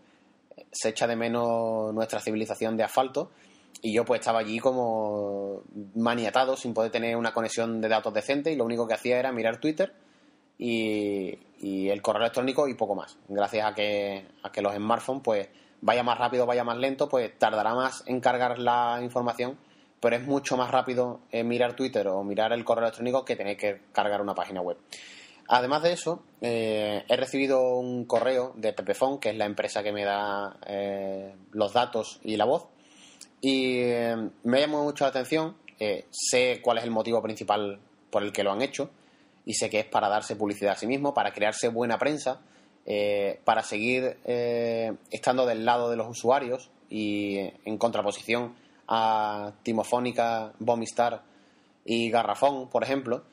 [0.72, 3.32] se echa de menos nuestra civilización de asfalto
[3.82, 5.64] y yo pues estaba allí como
[5.96, 9.32] maniatado sin poder tener una conexión de datos decente y lo único que hacía era
[9.32, 9.94] mirar Twitter
[10.58, 11.38] y,
[11.90, 13.18] el correo electrónico y poco más.
[13.28, 15.50] Gracias a que, a que los smartphones pues
[15.82, 19.58] vaya más rápido, vaya más lento, pues tardará más en cargar la información,
[20.00, 23.58] pero es mucho más rápido eh, mirar Twitter o mirar el correo electrónico que tener
[23.58, 24.78] que cargar una página web.
[25.48, 29.92] Además de eso, eh, he recibido un correo de Pepefon, que es la empresa que
[29.92, 32.68] me da eh, los datos y la voz,
[33.42, 35.56] y eh, me llamó mucho la atención.
[35.80, 37.80] eh, sé cuál es el motivo principal
[38.12, 38.92] por el que lo han hecho,
[39.46, 42.42] y sé que es para darse publicidad a sí mismo, para crearse buena prensa,
[42.86, 44.18] eh, para seguir
[45.10, 48.56] estando del lado de los usuarios y en contraposición
[48.88, 51.24] a Timofónica, Bomistar
[51.86, 53.24] y Garrafón, por ejemplo.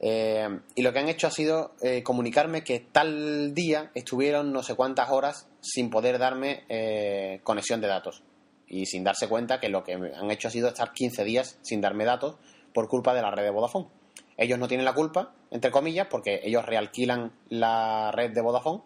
[0.00, 1.72] Y lo que han hecho ha sido
[2.04, 7.88] comunicarme que tal día estuvieron no sé cuántas horas sin poder darme eh, conexión de
[7.88, 8.22] datos.
[8.68, 11.80] Y sin darse cuenta que lo que han hecho ha sido estar 15 días sin
[11.80, 12.36] darme datos
[12.74, 13.88] por culpa de la red de Vodafone.
[14.36, 18.82] Ellos no tienen la culpa, entre comillas, porque ellos realquilan la red de Vodafone,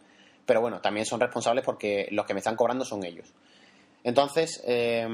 [0.47, 3.33] pero bueno, también son responsables porque los que me están cobrando son ellos.
[4.05, 5.07] Entonces, eh,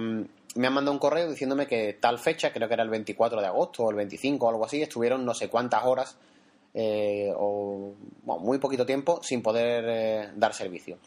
[0.55, 3.47] me han mandado un correo diciéndome que tal fecha, creo que era el 24 de
[3.47, 6.19] agosto o el 25 o algo así, estuvieron no sé cuántas horas
[6.75, 10.99] eh, o bueno, muy poquito tiempo sin poder eh, dar servicio.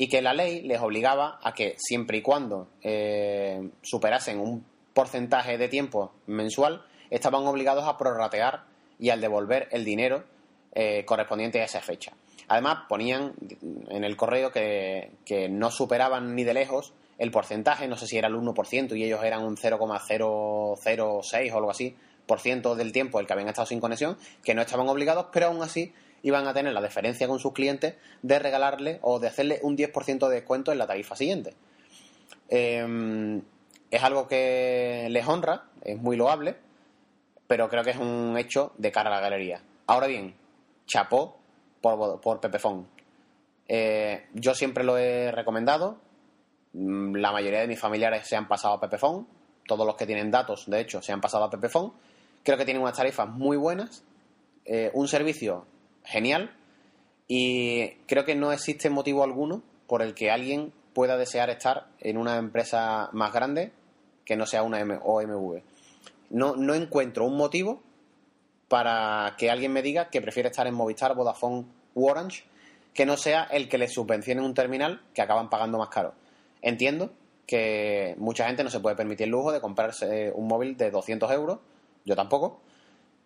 [0.00, 5.58] Y que la ley les obligaba a que siempre y cuando eh, superasen un porcentaje
[5.58, 8.64] de tiempo mensual, estaban obligados a prorratear
[8.98, 10.24] y al devolver el dinero
[10.72, 12.14] eh, correspondiente a esa fecha.
[12.48, 13.34] Además, ponían
[13.90, 18.16] en el correo que, que no superaban ni de lejos el porcentaje, no sé si
[18.16, 23.20] era el 1% y ellos eran un 0,006 o algo así, por ciento del tiempo
[23.20, 26.54] el que habían estado sin conexión, que no estaban obligados, pero aún así iban a
[26.54, 30.72] tener la deferencia con sus clientes de regalarle o de hacerle un 10% de descuento
[30.72, 31.54] en la tarifa siguiente.
[32.48, 33.40] Eh,
[33.90, 36.56] es algo que les honra, es muy loable,
[37.46, 39.60] pero creo que es un hecho de cara a la galería.
[39.86, 40.34] Ahora bien,
[40.86, 41.38] chapó
[41.80, 42.86] por, por Pepefon.
[43.66, 45.98] Eh, yo siempre lo he recomendado.
[46.72, 49.26] Mm, La mayoría de mis familiares se han pasado a Pepefon.
[49.66, 51.92] Todos los que tienen datos, de hecho, se han pasado a Pepefon.
[52.44, 54.04] Creo que tienen unas tarifas muy buenas,
[54.64, 55.66] eh, un servicio
[56.10, 56.54] genial
[57.28, 62.16] y creo que no existe motivo alguno por el que alguien pueda desear estar en
[62.16, 63.72] una empresa más grande
[64.24, 65.62] que no sea una OMV.
[66.30, 67.80] No, no encuentro un motivo
[68.68, 72.44] para que alguien me diga que prefiere estar en Movistar, Vodafone u Orange
[72.94, 76.14] que no sea el que le subvencione un terminal que acaban pagando más caro.
[76.62, 77.12] Entiendo
[77.46, 81.30] que mucha gente no se puede permitir el lujo de comprarse un móvil de 200
[81.32, 81.58] euros,
[82.04, 82.60] yo tampoco,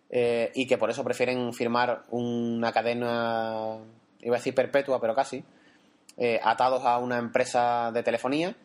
[0.09, 3.77] eh, y que por eso prefieren firmar una cadena,
[4.21, 5.43] iba a decir perpetua, pero casi,
[6.17, 8.55] eh, atados a una empresa de telefonía,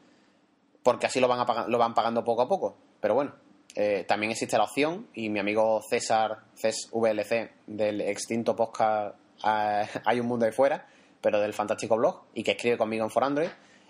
[0.83, 2.77] porque así lo van, a pagar- lo van pagando poco a poco.
[3.01, 3.35] Pero bueno,
[3.75, 9.87] eh, también existe la opción, y mi amigo César, Ces VLC, del extinto podcast eh,
[10.05, 10.87] Hay un mundo ahí fuera,
[11.21, 13.49] pero del fantástico blog, y que escribe conmigo en For Android,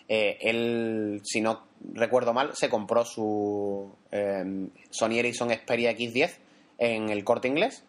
[0.09, 3.95] eh, él, si no recuerdo mal, se compró su
[4.91, 6.37] Sony Ericsson Xperia X10
[6.81, 7.85] en el corte inglés.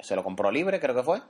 [0.00, 1.22] Se lo compró libre, creo que fue.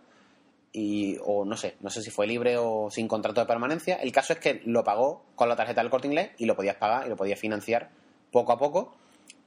[0.73, 3.97] Y, o no sé, no sé si fue libre o sin contrato de permanencia.
[3.97, 6.77] El caso es que lo pagó con la tarjeta del corte inglés y lo podías
[6.77, 7.91] pagar y lo podías financiar
[8.33, 8.95] poco a poco,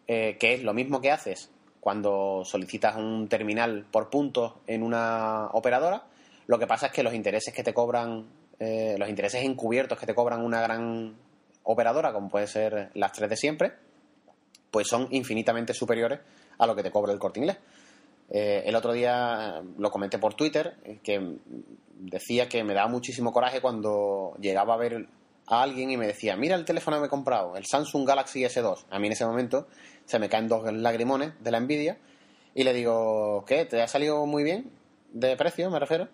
[0.07, 1.49] eh, que es lo mismo que haces
[1.79, 6.03] cuando solicitas un terminal por puntos en una operadora.
[6.45, 8.27] Lo que pasa es que los intereses que te cobran,
[8.59, 11.15] eh, los intereses encubiertos que te cobran una gran
[11.63, 13.73] operadora, como puede ser las tres de siempre,
[14.69, 16.19] pues son infinitamente superiores
[16.57, 17.57] a lo que te cobra el corte inglés.
[18.29, 21.37] Eh, el otro día lo comenté por Twitter, que
[21.99, 25.07] decía que me daba muchísimo coraje cuando llegaba a ver
[25.47, 28.43] a alguien y me decía, mira el teléfono que me he comprado, el Samsung Galaxy
[28.43, 28.85] S2.
[28.89, 29.67] A mí en ese momento
[30.05, 31.97] se me caen dos lagrimones de la envidia
[32.53, 33.65] y le digo, ¿qué?
[33.65, 34.71] ¿Te ha salido muy bien?
[35.11, 36.07] De precio, me refiero.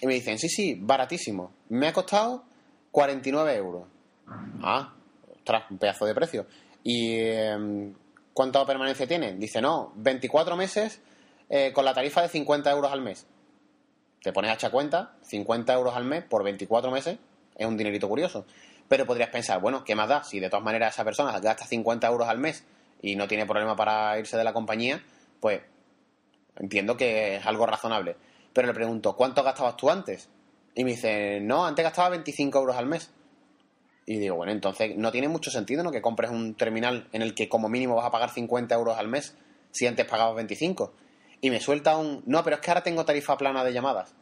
[0.00, 1.52] Y me dicen, sí, sí, baratísimo.
[1.68, 2.44] Me ha costado
[2.90, 3.84] 49 euros.
[4.62, 4.94] Ah,
[5.36, 6.46] ostras, un pedazo de precio.
[6.82, 7.92] ¿Y eh,
[8.34, 9.32] cuánta permanencia tiene?
[9.32, 11.00] Dice, no, 24 meses
[11.48, 13.26] eh, con la tarifa de 50 euros al mes.
[14.22, 17.18] Te pones a echar cuenta, 50 euros al mes por 24 meses
[17.56, 18.46] es un dinerito curioso.
[18.88, 20.24] Pero podrías pensar, bueno, ¿qué más da?
[20.24, 22.64] Si de todas maneras esa persona gasta 50 euros al mes
[23.00, 25.02] y no tiene problema para irse de la compañía,
[25.40, 25.62] pues
[26.56, 28.16] entiendo que es algo razonable.
[28.52, 30.28] Pero le pregunto, ¿cuánto gastabas tú antes?
[30.74, 33.10] Y me dice, no, antes gastaba 25 euros al mes.
[34.04, 35.92] Y digo, bueno, entonces no tiene mucho sentido, ¿no?
[35.92, 39.08] Que compres un terminal en el que como mínimo vas a pagar 50 euros al
[39.08, 39.36] mes
[39.70, 40.92] si antes pagabas 25.
[41.40, 44.14] Y me suelta un, no, pero es que ahora tengo tarifa plana de llamadas.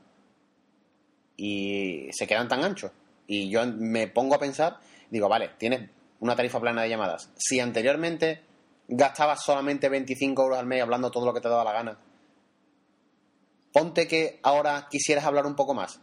[1.37, 2.93] Y se quedan tan anchos.
[3.27, 4.79] Y yo me pongo a pensar,
[5.11, 5.89] digo, vale, tienes
[6.21, 7.31] una tarifa plana de llamadas.
[7.37, 8.43] Si anteriormente
[8.89, 11.99] gastabas solamente 25 euros al mes hablando todo lo que te daba la gana,
[13.73, 16.01] ponte que ahora quisieras hablar un poco más.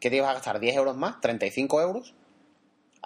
[0.00, 0.60] ¿Qué te ibas a gastar?
[0.60, 1.16] ¿10 euros más?
[1.16, 2.14] ¿35 euros?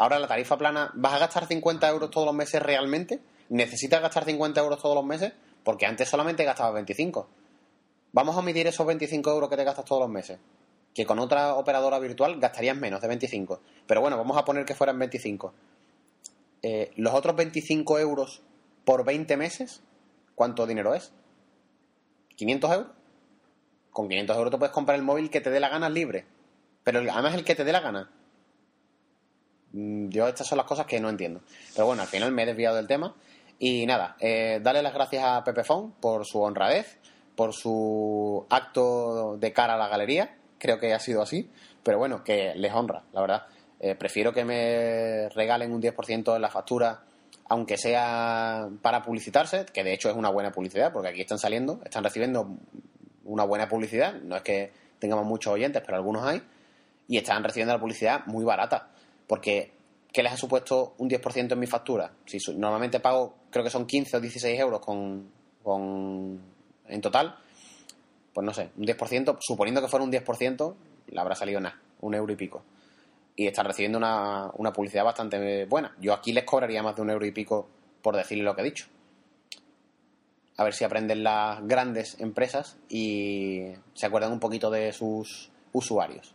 [0.02, 3.20] Ahora la tarifa plana, ¿vas a gastar 50 euros todos los meses realmente?
[3.50, 5.32] ¿Necesitas gastar 50 euros todos los meses?
[5.62, 7.28] Porque antes solamente gastabas 25.
[8.10, 10.40] Vamos a omitir esos 25 euros que te gastas todos los meses.
[10.92, 13.60] Que con otra operadora virtual gastarías menos de 25.
[13.86, 15.54] Pero bueno, vamos a poner que fueran 25.
[16.62, 18.42] Eh, los otros 25 euros
[18.84, 19.84] por 20 meses,
[20.34, 21.12] ¿cuánto dinero es?
[22.38, 22.92] ¿500 euros?
[23.92, 26.26] Con 500 euros te puedes comprar el móvil que te dé la gana libre.
[26.82, 28.10] Pero además el que te dé la gana.
[29.72, 31.40] Mm, Yo estas son las cosas que no entiendo.
[31.74, 33.14] Pero bueno, al final me he desviado del tema.
[33.58, 36.98] Y nada, eh, darle las gracias a Pepefon por su honradez,
[37.36, 40.36] por su acto de cara a la galería.
[40.58, 41.50] Creo que ha sido así.
[41.82, 43.46] Pero bueno, que les honra, la verdad.
[43.80, 47.02] Eh, prefiero que me regalen un 10% en la factura,
[47.48, 51.80] aunque sea para publicitarse, que de hecho es una buena publicidad, porque aquí están saliendo,
[51.84, 52.56] están recibiendo
[53.24, 54.14] una buena publicidad.
[54.14, 56.42] No es que tengamos muchos oyentes, pero algunos hay.
[57.08, 58.90] Y están recibiendo la publicidad muy barata.
[59.26, 59.72] Porque,
[60.12, 62.12] ¿qué les ha supuesto un 10% en mi factura?
[62.26, 65.30] Si normalmente pago, creo que son 15 o 16 euros con,
[65.62, 66.40] con,
[66.88, 67.36] en total,
[68.32, 70.74] pues no sé, un 10%, suponiendo que fuera un 10%,
[71.08, 72.62] le habrá salido nada, un euro y pico.
[73.36, 75.96] Y están recibiendo una, una publicidad bastante buena.
[76.00, 77.68] Yo aquí les cobraría más de un euro y pico
[78.02, 78.86] por decirle lo que he dicho.
[80.56, 86.34] A ver si aprenden las grandes empresas y se acuerdan un poquito de sus usuarios.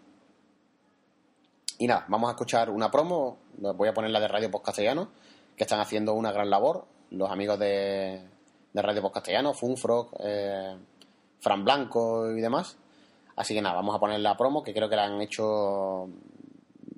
[1.79, 3.37] Y nada, vamos a escuchar una promo.
[3.57, 5.09] Voy a poner la de Radio Post Castellano,
[5.55, 6.85] que están haciendo una gran labor.
[7.11, 8.21] Los amigos de,
[8.73, 10.75] de Radio Post Castellano, Funfrog, eh,
[11.39, 12.77] Fran Blanco y demás.
[13.35, 16.09] Así que nada, vamos a poner la promo, que creo que la han hecho.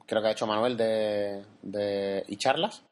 [0.05, 2.83] Creo que ha hecho Manuel de, de y charlas.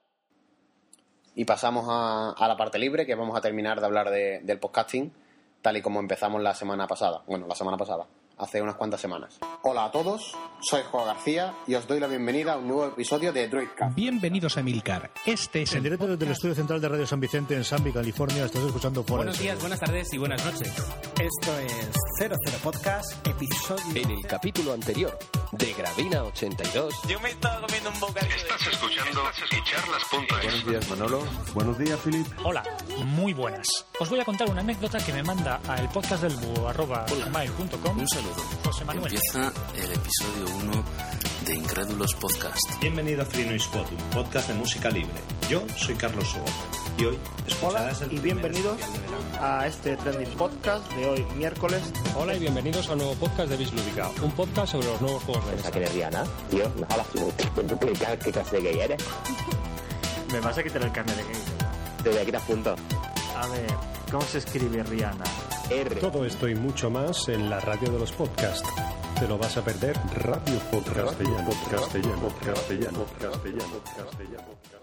[1.36, 4.60] Y pasamos a, a la parte libre, que vamos a terminar de hablar de- del
[4.60, 5.13] podcasting,
[5.62, 7.23] tal y como empezamos la semana pasada.
[7.28, 9.39] Bueno, la semana pasada, hace unas cuantas semanas.
[9.63, 13.34] Hola a todos, soy Juan García y os doy la bienvenida a un nuevo episodio
[13.34, 13.95] de Droidcast.
[13.95, 15.12] Bienvenidos a Milcar.
[15.26, 17.91] Este es En el directo desde el estudio central de Radio San Vicente en Sanvi,
[17.91, 20.69] California, estás escuchando fuera Buenos días, buenas tardes y buenas noches.
[20.69, 24.02] Esto es 00 Podcast, episodio.
[24.02, 25.17] En el capítulo anterior
[25.52, 28.35] de Gravina 82, Yo me estaba comiendo un bocadillo
[30.42, 31.23] Buenos días, Manolo.
[31.54, 32.27] Buenos días, Filip.
[32.44, 32.63] Hola,
[33.06, 33.67] muy buenas.
[34.00, 37.06] Os voy a contar una anécdota que me manda a el podcast del búho arroba
[37.12, 38.27] Un saludo.
[38.63, 39.13] José Manuel.
[39.13, 40.84] Empieza el episodio 1
[41.46, 42.60] de Incrédulos Podcast.
[42.82, 45.13] Bienvenido a Free Noise Spot, un podcast de música libre.
[45.50, 46.46] Yo soy Carlos Sobo
[46.98, 47.17] y hoy
[47.62, 48.78] Hola y bienvenidos
[49.40, 51.82] a este trending podcast de hoy miércoles.
[52.15, 55.46] Hola y bienvenidos a un nuevo podcast de Bislúdica, un podcast sobre los nuevos juegos
[55.46, 55.71] de mesa.
[55.71, 57.08] que lesbiana, tío, no hablas.
[58.23, 59.04] ¿Qué clase de gay eres?
[60.32, 61.42] Me vas a quitar el carnet de gay.
[62.04, 62.80] Te voy a quitar puntos.
[63.36, 63.67] A ver,
[64.12, 65.23] ¿cómo se escribe Rihanna?
[66.00, 68.70] Todo esto y mucho más en la radio de los podcasts.
[69.20, 69.98] Te lo vas a perder.
[70.13, 71.10] Radio Podcast.
[71.10, 74.77] Castellano, Castellano, Castellano, Castellano, Castellano.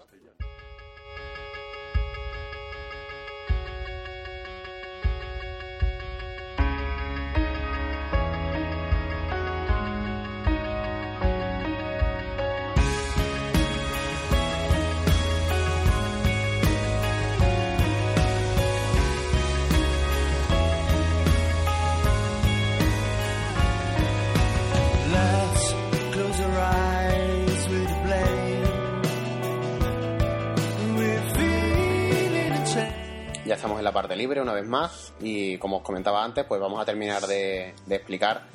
[33.45, 36.59] Ya estamos en la parte libre una vez más y como os comentaba antes, pues
[36.59, 38.47] vamos a terminar de, explicar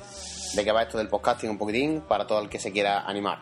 [0.53, 3.39] de qué va esto del podcasting un poquitín para todo el que se quiera animar.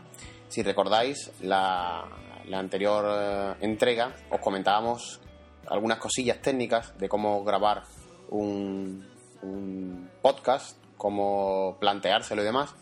[0.47, 2.06] Si recordáis, la,
[2.45, 5.22] la anterior eh, entrega os comentábamos
[5.68, 7.82] algunas cosillas técnicas de cómo grabar
[8.30, 9.08] un,
[9.41, 12.76] un podcast, cómo planteárselo y demás.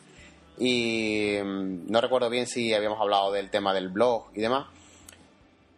[0.57, 4.67] Y mm, no recuerdo bien si habíamos hablado del tema del blog y demás.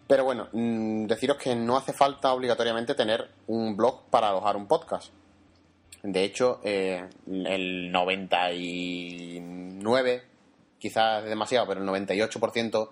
[0.09, 4.65] Pero bueno, mm, deciros que no hace falta obligatoriamente tener un blog para alojar un
[4.65, 5.13] podcast.
[6.01, 10.23] De hecho, eh, el 99,
[10.79, 12.89] quizás es demasiado, pero el 98%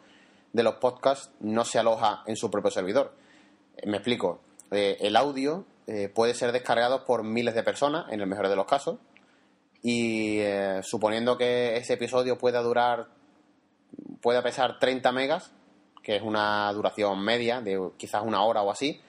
[0.53, 3.15] de los podcasts no se aloja en su propio servidor.
[3.77, 4.41] Eh, Me explico.
[4.69, 8.55] Eh, el audio eh, puede ser descargado por miles de personas, en el mejor de
[8.55, 8.99] los casos,
[9.81, 10.41] y
[10.83, 13.07] suponiendo que ese episodio pueda durar,
[14.21, 15.51] pueda pesar 30 megas,
[16.07, 19.01] que es una duración media de quizás una hora o así,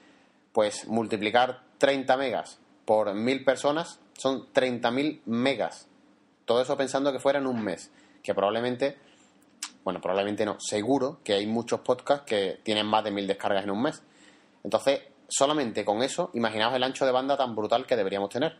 [0.51, 5.87] pues multiplicar 30 megas por mil personas son 30.000 megas.
[6.43, 7.89] Todo eso pensando que fuera en un mes,
[8.21, 8.97] que probablemente,
[9.85, 13.71] bueno, probablemente no, seguro que hay muchos podcasts que tienen más de mil descargas en
[13.71, 14.03] un mes.
[14.65, 18.57] Entonces, solamente con eso, imaginaos el ancho de banda tan brutal que deberíamos tener.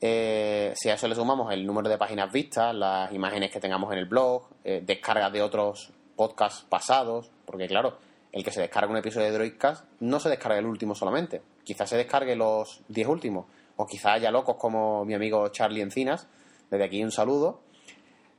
[0.00, 3.92] Eh, si a eso le sumamos el número de páginas vistas, las imágenes que tengamos
[3.92, 7.96] en el blog, eh, descargas de otros podcasts pasados, porque claro,
[8.32, 11.88] el que se descarga un episodio de Droidcast no se descarga el último solamente, quizás
[11.88, 13.46] se descargue los 10 últimos,
[13.76, 16.26] o quizás haya locos como mi amigo Charlie Encinas,
[16.70, 17.60] desde aquí un saludo,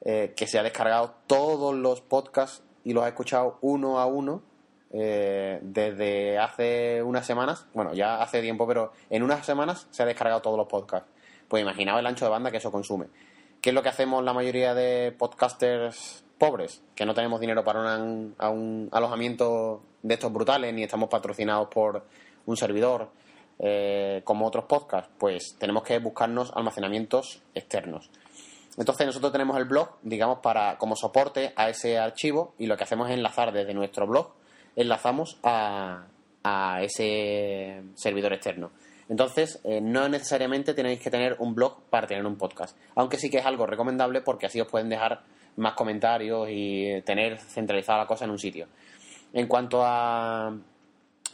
[0.02, 4.42] eh, que se ha descargado todos los podcasts y los ha escuchado uno a uno
[4.92, 10.06] eh, desde hace unas semanas, bueno, ya hace tiempo, pero en unas semanas se ha
[10.06, 11.10] descargado todos los podcasts.
[11.48, 13.08] Pues imaginaos el ancho de banda que eso consume.
[13.62, 16.82] ¿Qué es lo que hacemos la mayoría de podcasters pobres?
[16.96, 21.68] Que no tenemos dinero para un, a un alojamiento de estos brutales, ni estamos patrocinados
[21.68, 22.04] por
[22.46, 23.10] un servidor
[23.60, 25.12] eh, como otros podcasts.
[25.20, 28.10] Pues tenemos que buscarnos almacenamientos externos.
[28.78, 32.86] Entonces nosotros tenemos el blog, digamos, para como soporte a ese archivo y lo que
[32.86, 34.32] hacemos es enlazar desde nuestro blog,
[34.76, 36.06] enlazamos a,
[36.44, 38.72] a ese servidor externo.
[39.10, 42.78] Entonces, eh, no necesariamente tenéis que tener un blog para tener un podcast.
[42.96, 45.22] Aunque sí que es algo recomendable porque así os pueden dejar
[45.58, 48.68] más comentarios y tener centralizada la cosa en un sitio.
[49.34, 50.56] En cuanto a.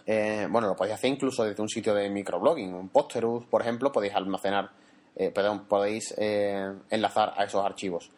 [0.06, 2.74] eh, bueno, lo podéis hacer incluso desde un sitio de microblogging.
[2.74, 4.70] Un Posterus, por ejemplo, podéis almacenar.
[5.18, 8.10] eh, perdón, podéis eh, enlazar a esos archivos.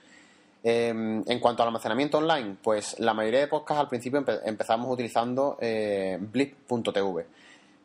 [0.64, 4.92] Eh, en cuanto al almacenamiento online, pues la mayoría de podcasts al principio empe- empezamos
[4.92, 7.26] utilizando eh, blip.tv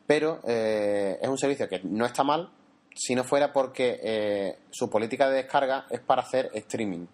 [0.05, 2.49] pero eh, es un servicio que no está mal
[2.95, 7.05] si no fuera porque eh, su política de descarga es para hacer streaming.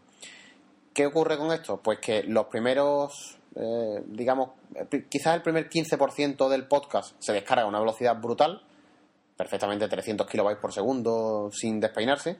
[0.93, 1.77] ¿Qué ocurre con esto?
[1.77, 7.63] Pues que los primeros, eh, digamos, eh, quizás el primer 15% del podcast se descarga
[7.63, 8.61] a una velocidad brutal,
[9.37, 12.37] perfectamente 300 kilobytes por segundo sin despeinarse,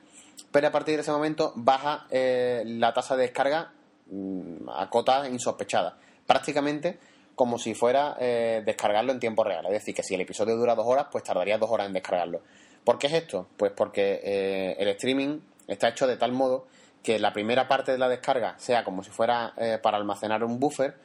[0.52, 3.72] pero a partir de ese momento baja la tasa de descarga
[4.08, 5.94] mm, a cotas insospechadas.
[6.26, 7.00] Prácticamente
[7.40, 9.66] como si fuera eh, descargarlo en tiempo real.
[9.68, 12.42] Es decir, que si el episodio dura dos horas, pues tardaría dos horas en descargarlo.
[12.84, 13.48] ¿Por qué es esto?
[13.56, 16.68] Pues porque eh, el streaming está hecho de tal modo
[17.02, 20.60] que la primera parte de la descarga sea como si fuera eh, para almacenar un
[20.60, 20.96] buffer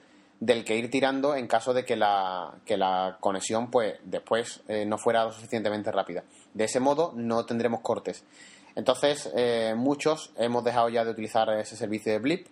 [0.40, 4.98] del que ir tirando en caso de que la, que la conexión pues después no
[4.98, 6.24] fuera lo suficientemente rápida.
[6.52, 8.24] De ese modo no tendremos cortes.
[8.74, 9.32] Entonces
[9.76, 12.48] muchos hemos dejado ya de utilizar ese servicio de Blip.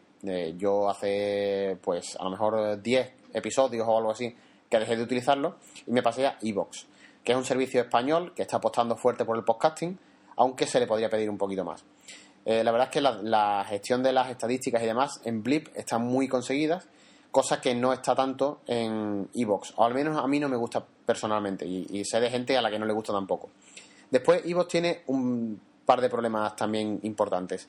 [0.57, 4.35] Yo hace pues a lo mejor 10 episodios o algo así
[4.69, 5.57] que dejé de utilizarlo
[5.87, 6.87] y me pasé a Evox,
[7.23, 9.99] que es un servicio español que está apostando fuerte por el podcasting,
[10.37, 11.85] aunque se le podría pedir un poquito más.
[12.45, 16.03] Eh, la verdad es que la, gestión de las estadísticas y demás en Blip están
[16.03, 16.89] muy conseguidas,
[17.31, 20.85] cosa que no está tanto en Evox, o al menos a mí no me gusta
[21.05, 23.51] personalmente, y, y sé de gente a la que no le gusta tampoco.
[24.11, 27.69] Después, Evox tiene un par de problemas también importantes.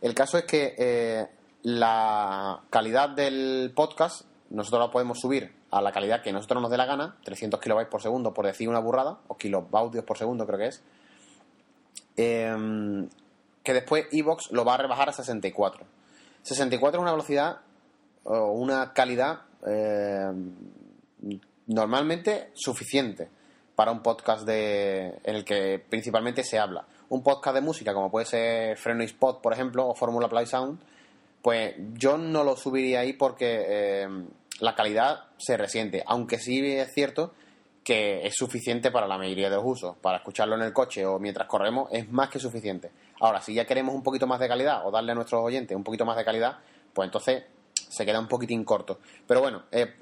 [0.00, 1.26] El caso es que eh,
[1.62, 6.76] la calidad del podcast nosotros lo podemos subir a la calidad que nosotros nos dé
[6.76, 10.58] la gana, 300 kilobytes por segundo, por decir una burrada, o kilovatios por segundo creo
[10.58, 10.82] que es,
[12.16, 13.08] eh,
[13.62, 15.84] que después Evox lo va a rebajar a 64.
[16.42, 17.60] 64 es una velocidad
[18.24, 20.30] o una calidad eh,
[21.66, 23.28] normalmente suficiente
[23.74, 26.84] para un podcast de, en el que principalmente se habla.
[27.08, 30.46] Un podcast de música, como puede ser Freno y Spot, por ejemplo, o Fórmula Play
[30.46, 30.80] Sound,
[31.42, 34.08] pues yo no lo subiría ahí porque eh,
[34.60, 37.32] la calidad se resiente, aunque sí es cierto
[37.82, 39.96] que es suficiente para la mayoría de los usos.
[39.96, 42.90] Para escucharlo en el coche o mientras corremos es más que suficiente.
[43.20, 45.84] Ahora, si ya queremos un poquito más de calidad o darle a nuestros oyentes un
[45.84, 46.58] poquito más de calidad,
[46.92, 47.44] pues entonces
[47.74, 49.00] se queda un poquitín corto.
[49.26, 49.94] Pero bueno, eh,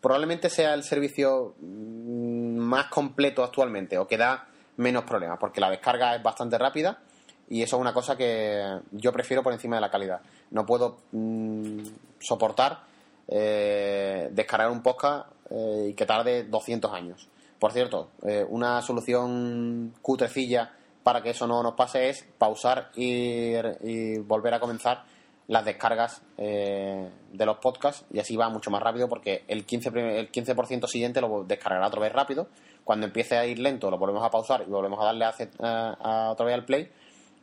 [0.00, 4.48] probablemente sea el servicio mm, más completo actualmente o que da
[4.78, 7.00] menos problemas, porque la descarga es bastante rápida
[7.48, 10.20] y eso es una cosa que yo prefiero por encima de la calidad.
[10.50, 11.80] No puedo mm,
[12.18, 12.80] soportar
[13.28, 17.28] eh, descargar un podcast eh, y que tarde 200 años.
[17.58, 20.72] Por cierto, eh, una solución cutrecilla
[21.02, 25.04] para que eso no nos pase es pausar y, y volver a comenzar
[25.48, 29.96] las descargas eh, de los podcasts y así va mucho más rápido porque el 15%,
[29.96, 30.54] el 15
[30.88, 32.48] siguiente lo descargará otra vez rápido.
[32.84, 36.46] Cuando empiece a ir lento lo volvemos a pausar y volvemos a darle a, otra
[36.46, 36.90] vez al play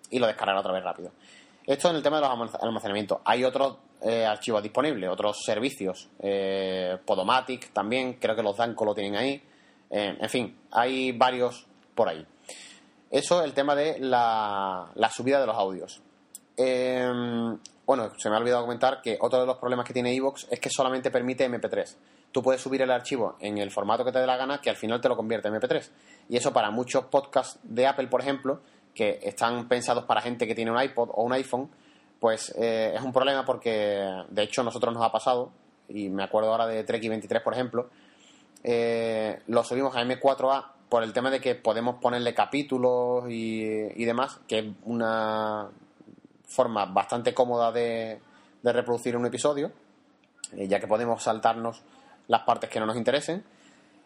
[0.09, 1.11] y lo descargará otra vez rápido.
[1.65, 3.19] Esto en el tema de los almacenamientos.
[3.23, 6.09] Hay otros eh, archivos disponibles, otros servicios.
[6.19, 9.41] Eh, Podomatic también, creo que los Danco lo tienen ahí.
[9.89, 12.25] Eh, en fin, hay varios por ahí.
[13.09, 16.01] Eso es el tema de la, la subida de los audios.
[16.57, 17.09] Eh,
[17.85, 20.59] bueno, se me ha olvidado comentar que otro de los problemas que tiene Evox es
[20.59, 21.95] que solamente permite MP3.
[22.31, 24.75] Tú puedes subir el archivo en el formato que te dé la gana, que al
[24.75, 25.89] final te lo convierte en MP3.
[26.29, 28.61] Y eso para muchos podcasts de Apple, por ejemplo,
[28.95, 31.69] que están pensados para gente que tiene un iPod o un iPhone,
[32.23, 35.51] pues eh, es un problema porque, de hecho, a nosotros nos ha pasado,
[35.89, 37.89] y me acuerdo ahora de Trek 23, por ejemplo,
[38.63, 44.05] eh, lo subimos a M4A por el tema de que podemos ponerle capítulos y, y
[44.05, 45.69] demás, que es una
[46.45, 48.21] forma bastante cómoda de,
[48.61, 49.73] de reproducir un episodio,
[50.53, 51.81] eh, ya que podemos saltarnos
[52.29, 53.43] las partes que no nos interesen.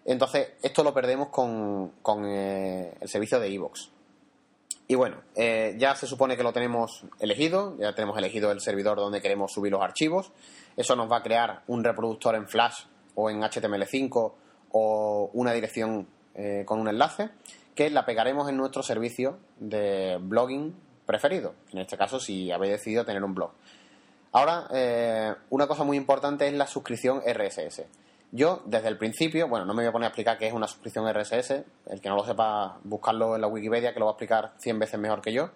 [0.05, 3.96] Entonces, esto lo perdemos con, con eh, el servicio de iVoox.
[4.88, 8.97] Y bueno, eh, ya se supone que lo tenemos elegido, ya tenemos elegido el servidor
[8.97, 10.31] donde queremos subir los archivos.
[10.77, 12.85] Eso nos va a crear un reproductor en Flash
[13.15, 14.33] o en HTML5
[14.71, 17.29] o una dirección eh, con un enlace
[17.75, 20.73] que la pegaremos en nuestro servicio de blogging
[21.05, 21.53] preferido.
[21.73, 23.51] En este caso, si habéis decidido tener un blog.
[24.31, 27.83] Ahora, eh, una cosa muy importante es la suscripción RSS.
[28.32, 30.67] Yo, desde el principio, bueno, no me voy a poner a explicar qué es una
[30.67, 31.51] suscripción RSS.
[31.88, 34.80] El que no lo sepa, buscarlo en la Wikipedia, que lo va a explicar 100
[34.80, 35.49] veces mejor que yo.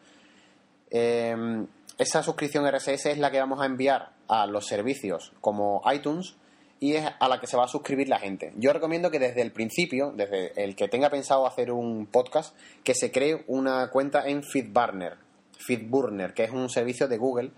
[0.89, 1.65] Eh,
[1.97, 6.35] esa suscripción RSS es la que vamos a enviar a los servicios como iTunes
[6.79, 8.53] y es a la que se va a suscribir la gente.
[8.57, 12.95] Yo recomiendo que desde el principio, desde el que tenga pensado hacer un podcast, que
[12.95, 15.17] se cree una cuenta en Feedburner,
[15.59, 17.51] Feedburner, que es un servicio de Google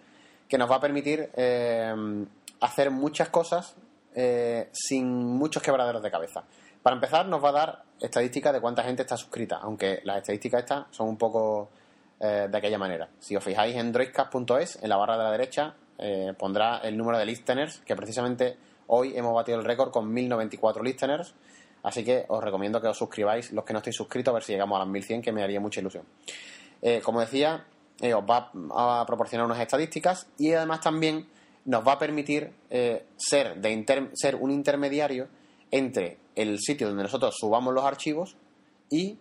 [0.50, 1.94] que nos va a permitir eh,
[2.60, 3.78] hacer muchas cosas
[4.16, 6.44] eh, sin muchos quebraderos de cabeza.
[6.82, 10.62] Para empezar, nos va a dar estadísticas de cuánta gente está suscrita, aunque las estadísticas
[10.62, 11.70] estas son un poco
[12.20, 13.10] eh, de aquella manera.
[13.20, 17.18] Si os fijáis en droidcast.es, en la barra de la derecha, eh, pondrá el número
[17.18, 18.58] de listeners, que precisamente
[18.88, 21.34] hoy hemos batido el récord con 1094 listeners.
[21.84, 24.54] Así que os recomiendo que os suscribáis los que no estéis suscritos a ver si
[24.54, 26.06] llegamos a las 1100, que me haría mucha ilusión.
[27.04, 27.66] Como decía,
[28.02, 28.52] os va
[29.02, 31.28] a proporcionar unas estadísticas y además también
[31.66, 35.28] nos va a permitir eh, ser, de inter- ser un intermediario
[35.72, 38.36] entre el sitio donde nosotros subamos los archivos
[38.90, 39.18] y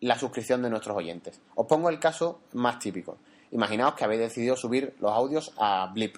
[0.00, 1.40] la suscripción de nuestros oyentes.
[1.54, 3.18] Os pongo el caso más típico.
[3.52, 6.16] Imaginaos que habéis decidido subir los audios a Blip.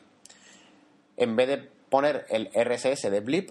[1.16, 1.58] En vez de
[1.88, 3.50] poner el RSS de Blip,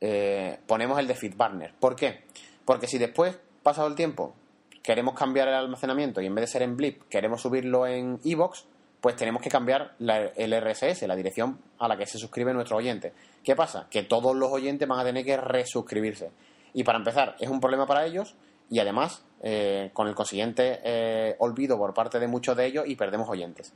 [0.00, 1.72] eh, ponemos el de Feedburner.
[1.78, 2.24] ¿Por qué?
[2.64, 4.34] Porque si después, pasado el tiempo,
[4.82, 8.62] queremos cambiar el almacenamiento y en vez de ser en Blip, queremos subirlo en iVoox,
[9.06, 13.12] pues tenemos que cambiar el RSS, la dirección a la que se suscribe nuestro oyente.
[13.44, 13.86] ¿Qué pasa?
[13.88, 16.32] Que todos los oyentes van a tener que resuscribirse.
[16.74, 18.34] Y para empezar, es un problema para ellos
[18.68, 22.96] y además eh, con el consiguiente eh, olvido por parte de muchos de ellos y
[22.96, 23.72] perdemos oyentes.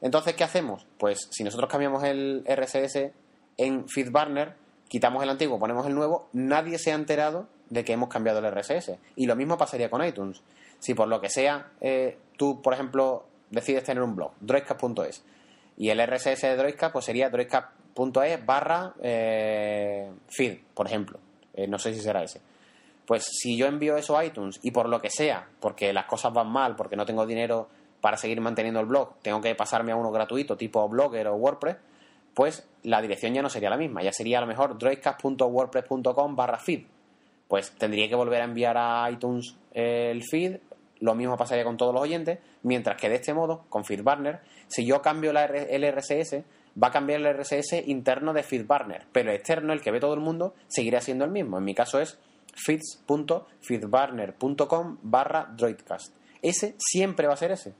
[0.00, 0.86] Entonces, ¿qué hacemos?
[0.98, 3.10] Pues si nosotros cambiamos el RSS
[3.56, 4.54] en Feedburner,
[4.86, 8.54] quitamos el antiguo, ponemos el nuevo, nadie se ha enterado de que hemos cambiado el
[8.54, 8.92] RSS.
[9.16, 10.42] Y lo mismo pasaría con iTunes.
[10.78, 15.24] Si por lo que sea, eh, tú, por ejemplo, decides tener un blog, droidcast.es,
[15.76, 21.18] y el RSS de Droidcast pues sería droidcast.es barra eh, feed, por ejemplo.
[21.54, 22.40] Eh, no sé si será ese.
[23.06, 26.32] Pues si yo envío eso a iTunes y por lo que sea, porque las cosas
[26.32, 27.68] van mal, porque no tengo dinero
[28.00, 31.76] para seguir manteniendo el blog, tengo que pasarme a uno gratuito tipo Blogger o WordPress,
[32.34, 36.58] pues la dirección ya no sería la misma, ya sería a lo mejor droidcast.wordpress.com barra
[36.58, 36.84] feed.
[37.48, 40.56] Pues tendría que volver a enviar a iTunes el feed,
[41.00, 44.86] lo mismo pasaría con todos los oyentes, mientras que de este modo, con FeedBurner, si
[44.86, 46.44] yo cambio la el RSS,
[46.82, 50.14] va a cambiar el RSS interno de FeedBurner, pero el externo, el que ve todo
[50.14, 51.58] el mundo, seguirá siendo el mismo.
[51.58, 52.18] En mi caso es
[52.54, 56.14] feeds.feedburner.com barra droidcast.
[56.42, 57.74] Ese siempre va a ser ese.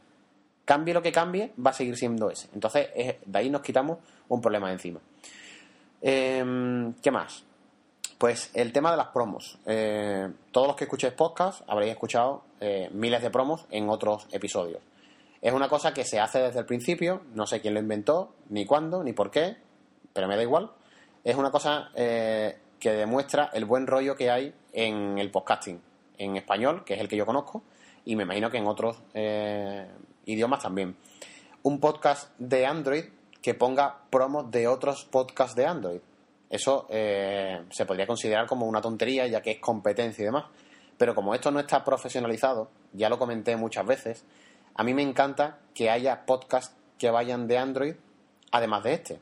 [0.64, 2.48] Cambie lo que cambie, va a seguir siendo ese.
[2.54, 2.88] Entonces,
[3.24, 3.98] de ahí nos quitamos
[4.28, 5.00] un problema de encima.
[6.00, 7.44] Em, ¿Qué más?
[8.18, 9.58] Pues el tema de las promos.
[9.66, 14.80] Eh, todos los que escuchéis podcast habréis escuchado eh, miles de promos en otros episodios.
[15.42, 18.64] Es una cosa que se hace desde el principio, no sé quién lo inventó, ni
[18.64, 19.56] cuándo, ni por qué,
[20.12, 20.70] pero me da igual.
[21.22, 25.82] Es una cosa eh, que demuestra el buen rollo que hay en el podcasting
[26.16, 27.62] en español, que es el que yo conozco,
[28.04, 29.86] y me imagino que en otros eh,
[30.24, 30.96] idiomas también.
[31.62, 33.04] Un podcast de Android
[33.42, 36.00] que ponga promos de otros podcasts de Android.
[36.54, 40.44] Eso eh, se podría considerar como una tontería, ya que es competencia y demás.
[40.96, 44.24] Pero como esto no está profesionalizado, ya lo comenté muchas veces,
[44.76, 47.94] a mí me encanta que haya podcasts que vayan de Android,
[48.52, 49.20] además de este.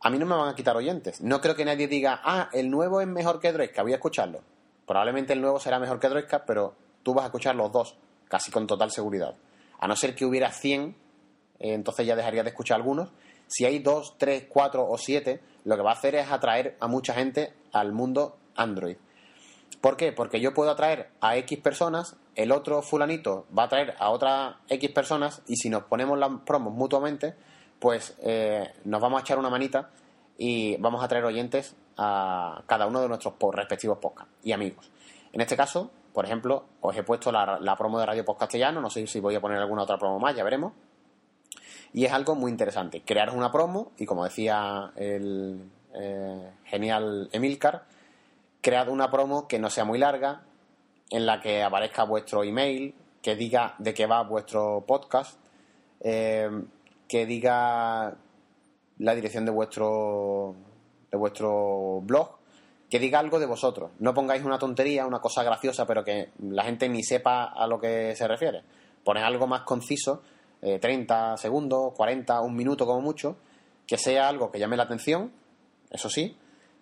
[0.00, 1.20] A mí no me van a quitar oyentes.
[1.20, 4.40] No creo que nadie diga, ah, el nuevo es mejor que Droidcast, voy a escucharlo.
[4.86, 7.94] Probablemente el nuevo será mejor que Droidcast, pero tú vas a escuchar los dos,
[8.26, 9.34] casi con total seguridad.
[9.80, 10.94] A no ser que hubiera 100, eh,
[11.74, 13.10] entonces ya dejaría de escuchar algunos.
[13.46, 16.88] Si hay 2, 3, 4 o 7, lo que va a hacer es atraer a
[16.88, 18.96] mucha gente al mundo Android.
[19.80, 20.12] ¿Por qué?
[20.12, 24.56] Porque yo puedo atraer a X personas, el otro fulanito va a atraer a otras
[24.68, 27.34] X personas y si nos ponemos las promos mutuamente,
[27.78, 29.90] pues eh, nos vamos a echar una manita
[30.38, 34.90] y vamos a traer oyentes a cada uno de nuestros respectivos podcasts y amigos.
[35.32, 38.80] En este caso, por ejemplo, os he puesto la, la promo de Radio Post Castellano,
[38.80, 40.72] no sé si voy a poner alguna otra promo más, ya veremos.
[41.94, 43.02] Y es algo muy interesante.
[43.02, 47.84] Crearos una promo y como decía el eh, genial Emilcar,
[48.60, 50.42] cread una promo que no sea muy larga,
[51.10, 55.38] en la que aparezca vuestro email, que diga de qué va vuestro podcast,
[56.00, 56.50] eh,
[57.06, 58.16] que diga
[58.98, 60.56] la dirección de vuestro
[61.12, 62.38] de vuestro blog,
[62.90, 63.92] que diga algo de vosotros.
[64.00, 67.78] No pongáis una tontería, una cosa graciosa, pero que la gente ni sepa a lo
[67.78, 68.64] que se refiere.
[69.04, 70.22] Poned algo más conciso,
[70.64, 73.36] eh, 30 segundos, 40, un minuto como mucho,
[73.86, 75.30] que sea algo que llame la atención,
[75.90, 76.36] eso sí,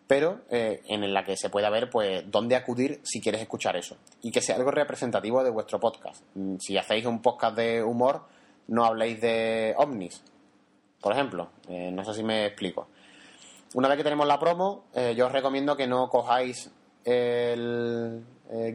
[0.07, 3.97] pero eh, en la que se pueda ver pues dónde acudir si quieres escuchar eso
[4.21, 6.23] y que sea algo representativo de vuestro podcast.
[6.35, 8.23] Mm, Si hacéis un podcast de humor,
[8.69, 10.23] no habléis de ovnis,
[11.01, 11.51] por ejemplo.
[11.69, 12.89] Eh, no sé si me explico.
[13.75, 16.71] Una vez que tenemos la promo, eh, yo os recomiendo que no cojáis
[17.05, 18.23] el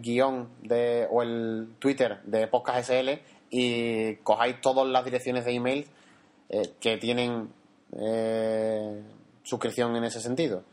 [0.02, 3.10] guion de, o el Twitter de Podcast SL
[3.50, 5.88] y cojáis todas las direcciones de email
[6.50, 7.50] eh, que tienen
[7.94, 9.02] eh,
[9.44, 10.64] suscripción en ese sentido.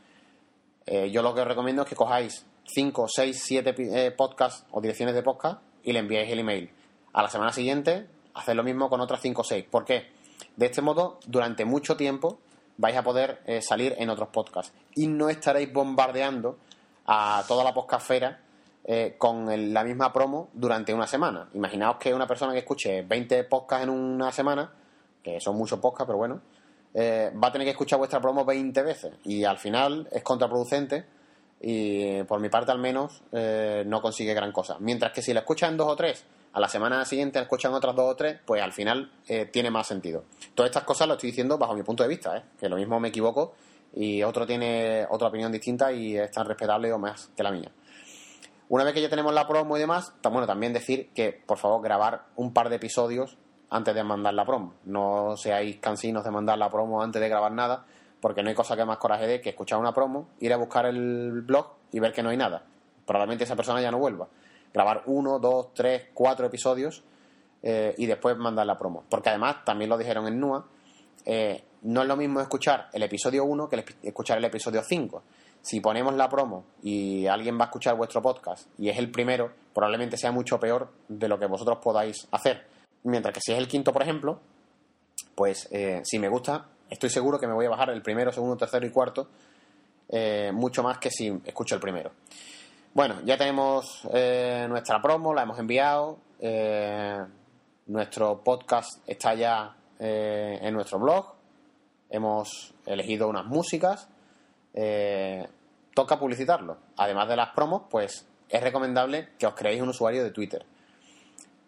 [0.85, 5.15] Eh, yo lo que os recomiendo es que cojáis 5, 6, 7 podcasts o direcciones
[5.15, 6.69] de podcast y le enviáis el email.
[7.13, 9.65] A la semana siguiente, haced lo mismo con otras 5 o 6.
[9.69, 10.07] ¿Por qué?
[10.55, 12.39] De este modo, durante mucho tiempo
[12.77, 16.57] vais a poder salir en otros podcasts y no estaréis bombardeando
[17.05, 18.41] a toda la podcastfera
[18.87, 21.49] eh, con el- la misma promo durante una semana.
[21.53, 24.71] Imaginaos que una persona que escuche 20 podcasts en una semana,
[25.23, 26.41] que son muchos podcasts, pero bueno,
[26.93, 31.03] eh, va a tener que escuchar vuestra promo 20 veces y al final es contraproducente
[31.59, 34.77] y por mi parte al menos eh, no consigue gran cosa.
[34.79, 36.23] Mientras que si la escuchan dos o tres,
[36.53, 39.71] a la semana siguiente la escuchan otras dos o tres, pues al final eh, tiene
[39.71, 40.23] más sentido.
[40.53, 42.43] Todas estas cosas lo estoy diciendo bajo mi punto de vista, ¿eh?
[42.59, 43.55] que lo mismo me equivoco
[43.95, 47.71] y otro tiene otra opinión distinta y es tan respetable o más que la mía.
[48.67, 51.81] Una vez que ya tenemos la promo y demás, bueno, también decir que por favor
[51.83, 53.37] grabar un par de episodios
[53.69, 54.73] antes de mandar la promo.
[54.85, 57.85] No seáis cansinos de mandar la promo antes de grabar nada,
[58.21, 60.85] porque no hay cosa que más coraje dé que escuchar una promo, ir a buscar
[60.87, 62.63] el blog y ver que no hay nada.
[63.05, 64.27] Probablemente esa persona ya no vuelva.
[64.73, 67.03] Grabar uno, dos, tres, cuatro episodios
[67.61, 69.03] eh, y después mandar la promo.
[69.09, 70.65] Porque además, también lo dijeron en NUA,
[71.25, 75.23] eh, no es lo mismo escuchar el episodio 1 que el escuchar el episodio 5.
[75.65, 79.49] Si ponemos la promo y alguien va a escuchar vuestro podcast y es el primero,
[79.73, 82.67] probablemente sea mucho peor de lo que vosotros podáis hacer.
[83.01, 84.39] Mientras que si es el quinto, por ejemplo,
[85.33, 88.55] pues eh, si me gusta, estoy seguro que me voy a bajar el primero, segundo,
[88.57, 89.27] tercero y cuarto,
[90.09, 92.11] eh, mucho más que si escucho el primero.
[92.93, 96.19] Bueno, ya tenemos eh, nuestra promo, la hemos enviado.
[97.87, 101.33] nuestro podcast está ya en nuestro blog.
[102.11, 104.07] Hemos elegido unas músicas.
[105.95, 106.77] Toca publicitarlo.
[106.97, 110.63] Además de las promos, pues es recomendable que os creéis un usuario de Twitter,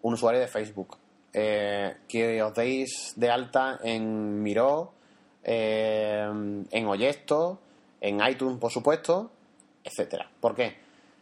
[0.03, 0.97] un usuario de Facebook,
[1.33, 4.91] eh, que os deis de alta en Miro,
[5.43, 6.29] eh,
[6.69, 7.59] en Oyesto,
[8.01, 9.31] en iTunes, por supuesto,
[9.83, 10.29] etcétera.
[10.39, 10.77] ¿Por qué?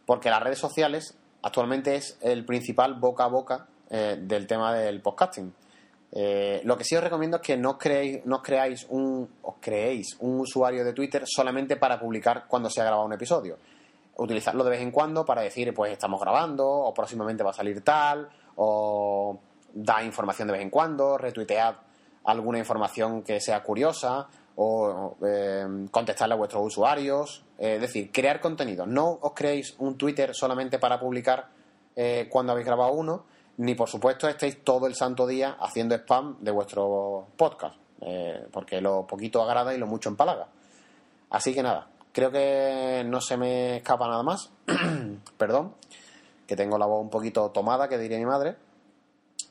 [0.06, 5.02] Porque las redes sociales actualmente es el principal boca a boca eh, del tema del
[5.02, 5.54] podcasting.
[6.18, 10.16] Eh, lo que sí os recomiendo es que no creéis, no creáis un, os creéis
[10.22, 13.58] un usuario de Twitter solamente para publicar cuando se ha grabado un episodio.
[14.16, 17.82] Utilizarlo de vez en cuando para decir, pues estamos grabando, o próximamente va a salir
[17.82, 19.38] tal, o
[19.74, 21.76] da información de vez en cuando, retuitead
[22.24, 27.44] alguna información que sea curiosa, o eh, contestarle a vuestros usuarios.
[27.58, 28.86] Eh, es decir, crear contenido.
[28.86, 31.50] No os creéis un Twitter solamente para publicar
[31.96, 33.26] eh, cuando habéis grabado uno,
[33.58, 38.82] ni por supuesto estéis todo el santo día haciendo spam de vuestro podcast, eh, porque
[38.82, 40.48] lo poquito agrada y lo mucho empalaga.
[41.30, 44.52] Así que nada, creo que no se me escapa nada más.
[45.38, 45.74] Perdón,
[46.48, 48.56] que tengo la voz un poquito tomada, que diría mi madre.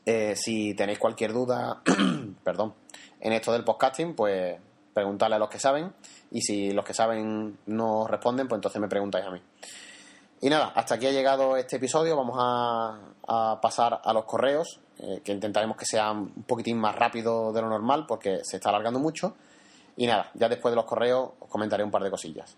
[0.05, 1.81] Eh, si tenéis cualquier duda,
[2.43, 2.75] perdón,
[3.19, 4.55] en esto del podcasting, pues
[4.93, 5.93] preguntarle a los que saben.
[6.31, 9.41] Y si los que saben no responden, pues entonces me preguntáis a mí.
[10.45, 12.15] Y nada, hasta aquí ha llegado este episodio.
[12.15, 17.51] Vamos a, pasar a los correos, eh, que intentaremos que sean un poquitín más rápido
[17.51, 19.35] de lo normal, porque se está alargando mucho.
[19.97, 22.55] Y nada, ya después de los correos os comentaré un par de cosillas.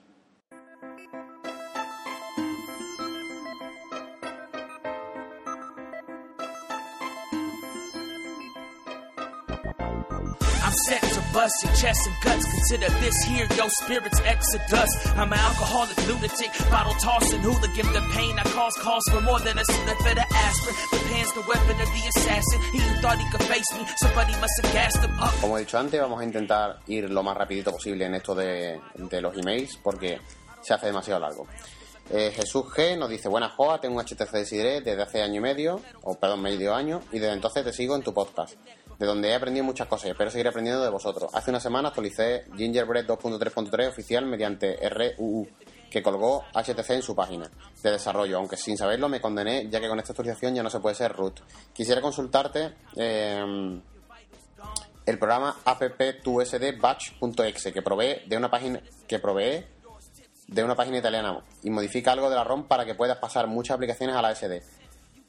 [11.79, 12.45] Chest and guts.
[12.45, 14.89] Consider this here your spirit's exodus.
[15.15, 17.93] I'm an alcoholic lunatic, bottle tossing hooligan.
[17.93, 20.75] The pain I cause calls for more than a Sudafed aspirin.
[20.91, 22.61] The pan's the weapon of the assassin.
[25.41, 28.79] Como he dicho antes, vamos a intentar ir lo más rapidito posible en esto de
[29.21, 30.19] los emails, porque
[30.61, 31.47] se hace demasiado largo.
[32.09, 35.39] Eh, Jesús G nos dice, buenas Joa, tengo un HTC Desideret desde hace año y
[35.41, 38.55] medio, o perdón, medio año, y desde entonces te sigo en tu podcast,
[38.97, 41.29] de donde he aprendido muchas cosas y espero seguir aprendiendo de vosotros.
[41.33, 45.49] Hace una semana actualicé Gingerbread 2.3.3 oficial mediante RUU,
[45.91, 47.51] que colgó HTC en su página
[47.83, 50.79] de desarrollo, aunque sin saberlo me condené, ya que con esta actualización ya no se
[50.79, 51.41] puede ser root.
[51.73, 53.81] Quisiera consultarte eh,
[55.05, 59.76] el programa app2sd batch.exe, que provee de una página que provee
[60.47, 63.75] de una página italiana y modifica algo de la ROM para que puedas pasar muchas
[63.75, 64.63] aplicaciones a la SD,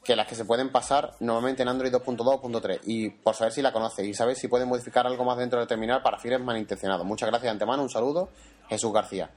[0.03, 3.73] que las que se pueden pasar normalmente en Android 2.2.3 y por saber si la
[3.73, 7.05] conoces y saber si pueden modificar algo más dentro del terminal para fines malintencionados.
[7.05, 8.29] Muchas gracias de antemano, un saludo,
[8.69, 9.29] Jesús García.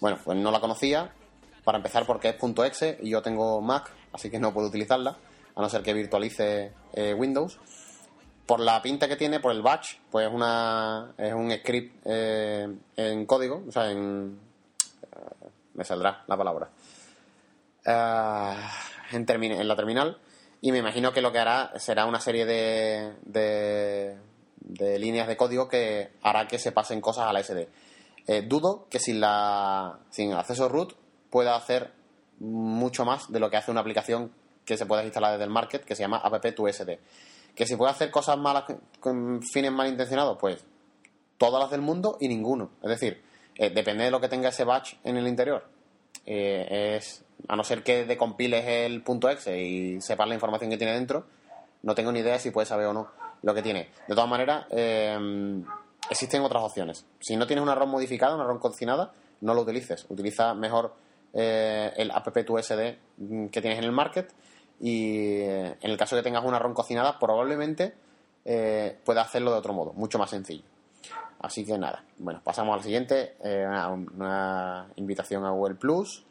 [0.00, 1.12] Bueno, pues no la conocía,
[1.64, 5.16] para empezar porque es .exe y yo tengo Mac, así que no puedo utilizarla,
[5.54, 7.58] a no ser que virtualice eh, Windows.
[8.46, 12.66] Por la pinta que tiene, por el batch, pues una, es un script eh,
[12.96, 14.49] en código, o sea, en,
[15.80, 16.68] me saldrá la palabra.
[17.86, 20.18] Uh, en, en, la terminal.
[20.60, 24.18] Y me imagino que lo que hará será una serie de, de,
[24.56, 27.66] de, líneas de código que hará que se pasen cosas a la SD.
[28.26, 30.92] Eh, dudo que sin, la, sin acceso root
[31.30, 31.94] pueda hacer
[32.40, 34.32] mucho más de lo que hace una aplicación
[34.66, 36.98] que se puede instalar desde el market que se llama app2sd.
[37.54, 38.64] Que si puede hacer cosas malas
[39.00, 40.62] con fines malintencionados, pues
[41.38, 42.72] todas las del mundo y ninguno.
[42.82, 43.29] Es decir,
[43.60, 45.62] eh, depende de lo que tenga ese batch en el interior.
[46.24, 50.78] Eh, es a no ser que decompiles el punto .exe y sepas la información que
[50.78, 51.26] tiene dentro,
[51.82, 53.08] no tengo ni idea si puedes saber o no
[53.42, 53.90] lo que tiene.
[54.08, 55.62] De todas maneras, eh,
[56.08, 57.04] existen otras opciones.
[57.18, 60.06] Si no tienes una ROM modificada, una ROM cocinada, no lo utilices.
[60.08, 60.94] Utiliza mejor
[61.34, 64.32] el app2sd que tienes en el market
[64.80, 67.92] y en el caso que tengas una ROM cocinada, probablemente
[69.04, 70.69] puedas hacerlo de otro modo, mucho más sencillo.
[71.40, 76.24] Así que nada, bueno, pasamos al siguiente, eh, una, invitación a Google Plus.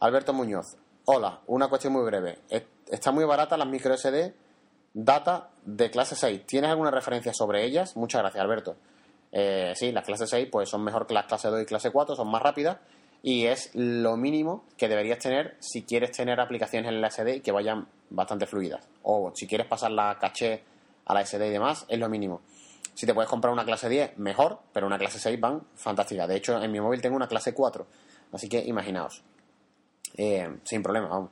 [0.00, 0.76] Alberto Muñoz,
[1.06, 2.38] hola, una cuestión muy breve.
[2.86, 4.32] Está muy barata las micro SD
[4.94, 6.46] data de clase 6.
[6.46, 7.96] ¿Tienes alguna referencia sobre ellas?
[7.96, 8.76] Muchas gracias, Alberto.
[9.32, 12.14] Eh, sí, las clases 6 pues son mejor que las clase 2 y clase 4,
[12.14, 12.78] son más rápidas
[13.22, 17.50] y es lo mínimo que deberías tener si quieres tener aplicaciones en la SD que
[17.50, 18.86] vayan bastante fluidas.
[19.02, 20.62] O si quieres pasar la caché
[21.06, 22.40] a la SD y demás, es lo mínimo.
[22.98, 26.26] Si te puedes comprar una clase 10, mejor, pero una clase 6 van fantástica.
[26.26, 27.86] De hecho, en mi móvil tengo una clase 4,
[28.32, 29.22] así que imaginaos.
[30.16, 31.30] Eh, sin problema, vamos.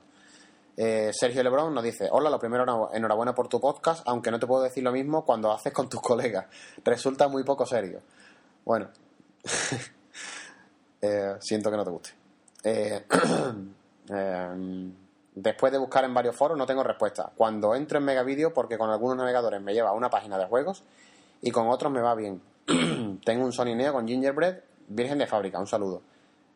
[0.76, 4.46] Eh, Sergio Lebrón nos dice, hola, lo primero, enhorabuena por tu podcast, aunque no te
[4.46, 6.46] puedo decir lo mismo cuando haces con tus colegas.
[6.84, 8.00] Resulta muy poco serio.
[8.64, 8.88] Bueno,
[11.00, 12.10] eh, siento que no te guste.
[12.62, 13.06] Eh,
[15.34, 17.32] después de buscar en varios foros no tengo respuesta.
[17.34, 20.84] Cuando entro en Megavideo, porque con algunos navegadores me lleva a una página de juegos
[21.42, 22.40] y con otros me va bien.
[23.24, 24.58] tengo un Sony Neo con Gingerbread,
[24.88, 26.02] virgen de fábrica, un saludo.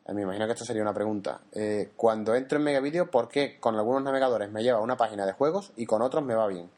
[0.08, 1.40] Me imagino que esto sería una pregunta.
[1.52, 5.24] Eh, cuando entro en Megavideo, ¿por qué con algunos navegadores me lleva a una página
[5.24, 6.68] de juegos y con otros me va bien?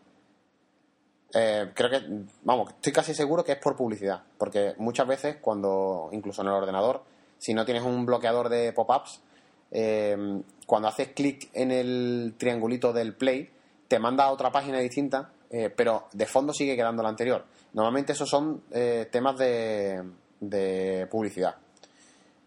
[1.34, 2.03] Eh, creo que,
[2.42, 6.55] vamos, estoy casi seguro que es por publicidad, porque muchas veces cuando, incluso en el
[6.55, 7.03] ordenador,
[7.38, 9.22] si no tienes un bloqueador de pop-ups,
[9.70, 13.50] eh, cuando haces clic en el triangulito del play,
[13.88, 17.44] te manda a otra página distinta, eh, pero de fondo sigue quedando la anterior.
[17.75, 20.03] Normalmente esos son eh, temas de,
[20.41, 21.55] de publicidad.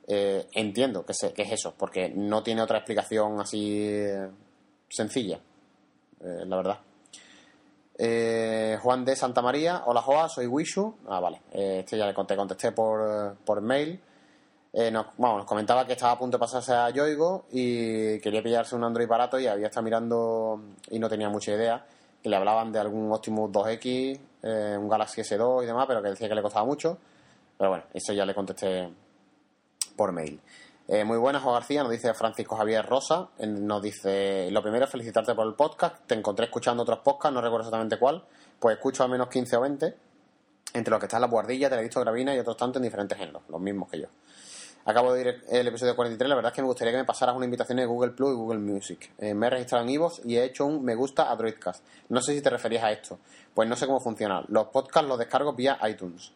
[0.08, 4.30] Eh, entiendo que, se- que es eso, porque no tiene otra explicación así eh,
[4.90, 5.40] sencilla,
[6.22, 6.80] eh, la verdad.
[7.98, 10.96] Eh, Juan de Santa María, hola Joa, soy Wishu.
[11.08, 14.00] Ah, vale, este ya le conté, contesté por, por mail.
[14.92, 18.76] Nos, vamos, nos comentaba que estaba a punto de pasarse a Yoigo y quería pillarse
[18.76, 20.60] un Android barato y había estado mirando
[20.92, 21.86] y no tenía mucha idea.
[22.26, 26.10] Que le hablaban de algún Optimus 2X, eh, un Galaxy S2 y demás, pero que
[26.10, 26.98] decía que le costaba mucho.
[27.56, 28.92] Pero bueno, eso ya le contesté
[29.96, 30.42] por mail.
[30.88, 33.30] Eh, muy buenas, Juan García, nos dice Francisco Javier Rosa.
[33.38, 35.98] Nos dice: Lo primero, felicitarte por el podcast.
[36.08, 38.24] Te encontré escuchando otros podcasts, no recuerdo exactamente cuál.
[38.58, 39.96] Pues escucho al menos 15 o 20,
[40.74, 43.62] entre los que están La Guardilla, Televisto Gravina y otros tantos en diferentes géneros, los
[43.62, 44.08] mismos que yo.
[44.88, 46.30] Acabo de ir el episodio 43.
[46.30, 48.36] La verdad es que me gustaría que me pasaras una invitación de Google Plus y
[48.36, 49.12] Google Music.
[49.18, 51.84] Eh, me he registrado en iVoox y he hecho un me gusta a Droidcast.
[52.10, 53.18] No sé si te referías a esto.
[53.54, 54.44] Pues no sé cómo funciona.
[54.48, 56.32] Los podcasts los descargo vía iTunes.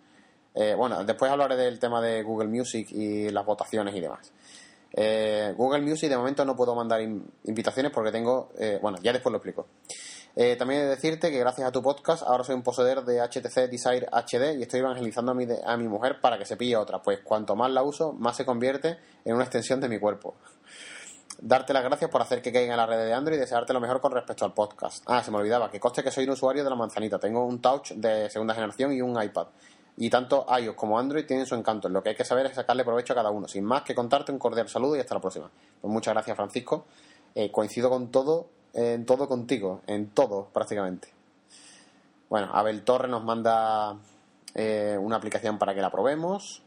[0.56, 4.32] Eh, bueno, después hablaré del tema de Google Music y las votaciones y demás.
[4.93, 8.50] Eh, Google Music de momento no puedo mandar in- invitaciones porque tengo...
[8.58, 9.68] eh, bueno, ya después lo explico.
[10.42, 13.20] Eh, también he de decirte que gracias a tu podcast ahora soy un poseedor de
[13.20, 16.78] HTC Desire HD y estoy evangelizando a mi, a mi mujer para que se pille
[16.78, 20.36] otra, pues cuanto más la uso, más se convierte en una extensión de mi cuerpo.
[21.42, 23.82] Darte las gracias por hacer que caiga en la red de Android y desearte lo
[23.82, 25.04] mejor con respecto al podcast.
[25.08, 27.20] Ah, se me olvidaba, que coste que soy un usuario de la manzanita.
[27.20, 29.48] Tengo un Touch de segunda generación y un iPad.
[29.98, 31.90] Y tanto iOS como Android tienen su encanto.
[31.90, 33.46] Lo que hay que saber es sacarle provecho a cada uno.
[33.50, 35.52] Sin más que contarte, un cordial saludo y hasta la próxima.
[35.82, 36.86] Pues muchas gracias, Francisco.
[37.36, 41.09] Eh, coincido con todo, en todo contigo, en todo prácticamente.
[42.30, 43.95] Bueno, Abel Torre nos manda
[44.53, 46.61] eh, una aplicación para que la probemos.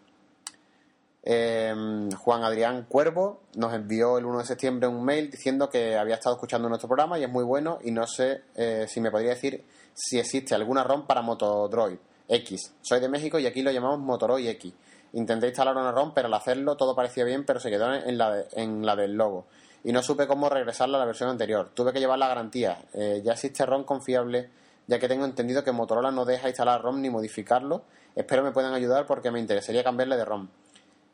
[1.24, 1.72] Eh,
[2.18, 6.34] Juan Adrián Cuervo nos envió el 1 de septiembre un mail diciendo que había estado
[6.34, 9.64] escuchando nuestro programa y es muy bueno y no sé eh, si me podría decir
[9.94, 12.72] si existe alguna ROM para Motodroid X.
[12.80, 14.72] Soy de México y aquí lo llamamos Motoroid X.
[15.12, 18.44] Intenté instalar una ROM, pero al hacerlo todo parecía bien, pero se quedó en la,
[18.52, 19.46] en la del logo.
[19.84, 21.70] Y no supe cómo regresarla a la versión anterior.
[21.74, 22.84] Tuve que llevar la garantía.
[22.92, 24.48] Eh, ya existe ROM confiable,
[24.86, 27.82] ya que tengo entendido que Motorola no deja instalar ROM ni modificarlo.
[28.14, 30.48] Espero me puedan ayudar porque me interesaría cambiarle de ROM.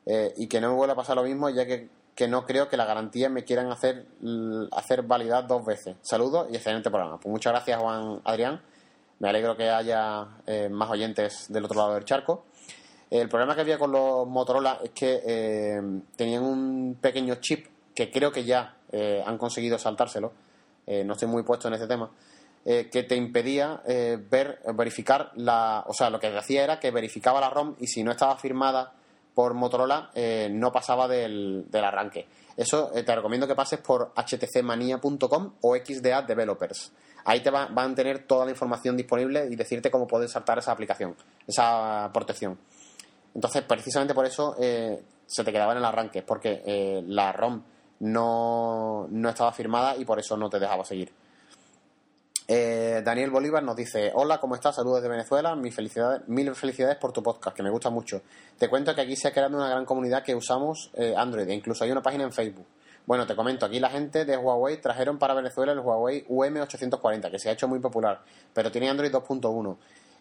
[0.04, 2.68] Eh, y que no me vuelva a pasar lo mismo, ya que, que no creo
[2.68, 4.06] que la garantía me quieran hacer,
[4.72, 5.96] hacer validar dos veces.
[6.02, 7.18] Saludos y excelente programa.
[7.18, 8.60] Pues muchas gracias, Juan Adrián.
[9.20, 12.44] Me alegro que haya eh, más oyentes del otro lado del charco.
[13.10, 15.80] El problema que había con los Motorola es que
[16.14, 17.66] tenían un pequeño chip
[17.98, 20.32] que creo que ya eh, han conseguido saltárselo.
[20.86, 22.08] Eh, no estoy muy puesto en ese tema.
[22.64, 23.82] eh, que te impedía
[24.30, 25.82] ver, verificar la.
[25.88, 28.92] O sea, lo que hacía era que verificaba la ROM y si no estaba firmada
[29.34, 30.10] por Motorola,
[30.50, 32.26] no pasaba del, arranque.
[32.56, 36.92] Eso te recomiendo que pases por htcmania.com o XDA Developers.
[37.24, 40.58] Ahí te va- van a tener toda la información disponible y decirte cómo puedes saltar
[40.58, 42.58] esa aplicación, esa protección.
[43.34, 47.62] Entonces, precisamente por eso se te quedaba en el arranque, porque la ROM
[48.00, 51.12] no, no estaba firmada y por eso no te dejaba seguir.
[52.50, 54.76] Eh, Daniel Bolívar nos dice, hola, ¿cómo estás?
[54.76, 58.22] Saludos de Venezuela, mil felicidades, mil felicidades por tu podcast, que me gusta mucho.
[58.56, 61.54] Te cuento que aquí se ha creado una gran comunidad que usamos eh, Android, e
[61.54, 62.66] incluso hay una página en Facebook.
[63.04, 67.38] Bueno, te comento, aquí la gente de Huawei trajeron para Venezuela el Huawei UM840, que
[67.38, 68.22] se ha hecho muy popular,
[68.54, 69.76] pero tiene Android 2.1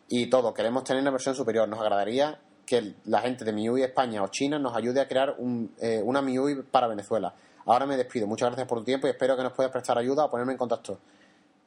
[0.10, 1.68] y todo, queremos tener una versión superior.
[1.68, 5.74] Nos agradaría que la gente de MIUI España o China nos ayude a crear un,
[5.80, 7.34] eh, una MIUI para Venezuela.
[7.68, 10.26] Ahora me despido, muchas gracias por tu tiempo y espero que nos puedas prestar ayuda
[10.26, 11.00] o ponerme en contacto.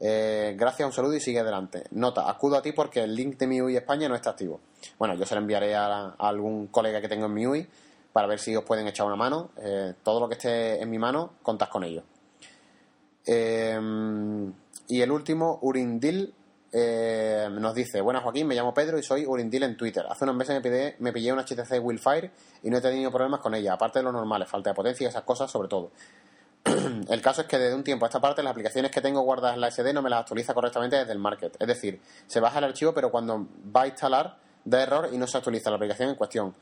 [0.00, 1.84] Eh, gracias, un saludo y sigue adelante.
[1.90, 4.60] Nota, acudo a ti porque el link de MIUI España no está activo.
[4.98, 7.68] Bueno, yo se lo enviaré a, algún colega que tengo en MIUI
[8.14, 9.50] para ver si os pueden echar una mano.
[9.58, 12.02] Eh, todo lo que esté en mi mano, contad con ello.
[13.26, 13.78] Eh,
[14.88, 16.32] y el último, Urindil,
[16.72, 20.04] eh, nos dice: Buenas Joaquín, me llamo Pedro y soy Urindil en Twitter.
[20.08, 22.30] Hace unos meses me pillé, me pillé una HTC Willfire
[22.62, 25.08] y no he tenido problemas con ella, aparte de los normales, falta de potencia y
[25.08, 25.90] esas cosas, sobre todo.
[27.08, 29.54] el caso es que desde un tiempo a esta parte las aplicaciones que tengo guardadas
[29.54, 31.56] en la SD no me las actualiza correctamente desde el market.
[31.58, 35.26] Es decir, se baja el archivo, pero cuando va a instalar da error y no
[35.26, 36.54] se actualiza la aplicación en cuestión.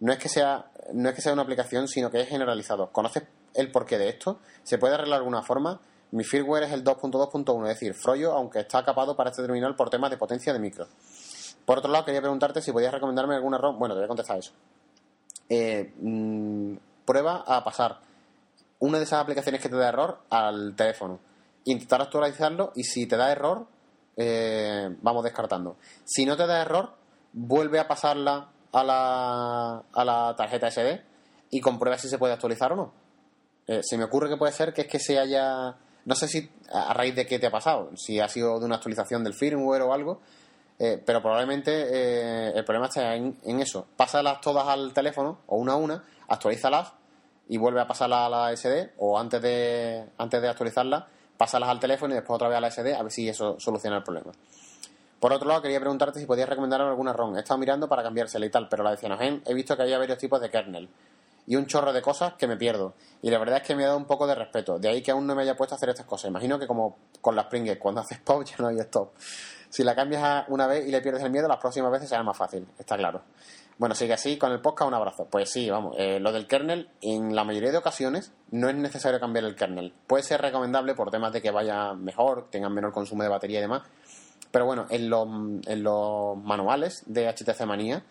[0.00, 2.92] No es que sea, no es que sea una aplicación, sino que es generalizado.
[2.92, 4.40] ¿Conoces el porqué de esto?
[4.62, 5.80] ¿Se puede arreglar de alguna forma?
[6.12, 9.90] Mi firmware es el 2.2.1, es decir, Froyo, aunque está capado para este terminal por
[9.90, 10.86] temas de potencia de micro.
[11.64, 13.78] Por otro lado, quería preguntarte si podías recomendarme alguna ROM.
[13.78, 14.52] Bueno, te voy a contestar eso.
[15.48, 18.00] Eh, mm, prueba a pasar
[18.78, 21.18] una de esas aplicaciones que te da error al teléfono.
[21.64, 23.66] Intentar actualizarlo y si te da error,
[24.16, 25.76] eh, vamos descartando.
[26.04, 26.92] Si no te da error,
[27.32, 31.02] vuelve a pasarla a la, a la tarjeta SD
[31.50, 32.92] y comprueba si se puede actualizar o no.
[33.66, 35.76] Eh, se me ocurre que puede ser que es que se haya...
[36.06, 38.76] No sé si a raíz de qué te ha pasado, si ha sido de una
[38.76, 40.20] actualización del firmware o algo,
[40.78, 43.88] eh, pero probablemente eh, el problema está en, eso.
[43.96, 46.92] Pásalas todas al teléfono, o una a una, actualízalas
[47.48, 51.04] y vuelve a pasarlas a la SD, o antes de, antes de actualizarlas,
[51.36, 53.96] pásalas al teléfono y después otra vez a la SD, a ver si eso soluciona
[53.96, 54.30] el problema.
[55.18, 57.36] Por otro lado, quería preguntarte si podías recomendar alguna ROM.
[57.36, 59.98] He estado mirando para cambiársela y tal, pero la de Cyanogen he visto que había
[59.98, 60.88] varios tipos de kernel
[61.46, 62.94] y un chorro de cosas que me pierdo.
[63.22, 64.78] Y la verdad es que me ha dado un poco de respeto.
[64.78, 66.28] De ahí que aún no me haya puesto a hacer estas cosas.
[66.28, 69.12] Imagino que como con las Pringles, cuando haces pop ya no hay stop.
[69.68, 72.36] Si la cambias una vez y le pierdes el miedo, las próximas veces será más
[72.36, 73.22] fácil, está claro.
[73.78, 75.26] Bueno, sigue así con el podcast, un abrazo.
[75.30, 79.20] Pues sí, vamos, eh, lo del kernel, en la mayoría de ocasiones no es necesario
[79.20, 79.92] cambiar el kernel.
[80.06, 83.62] Puede ser recomendable por temas de que vaya mejor, tengan menor consumo de batería y
[83.62, 83.82] demás.
[84.50, 85.28] Pero bueno, en los,
[85.66, 88.02] en los manuales de HTC Manía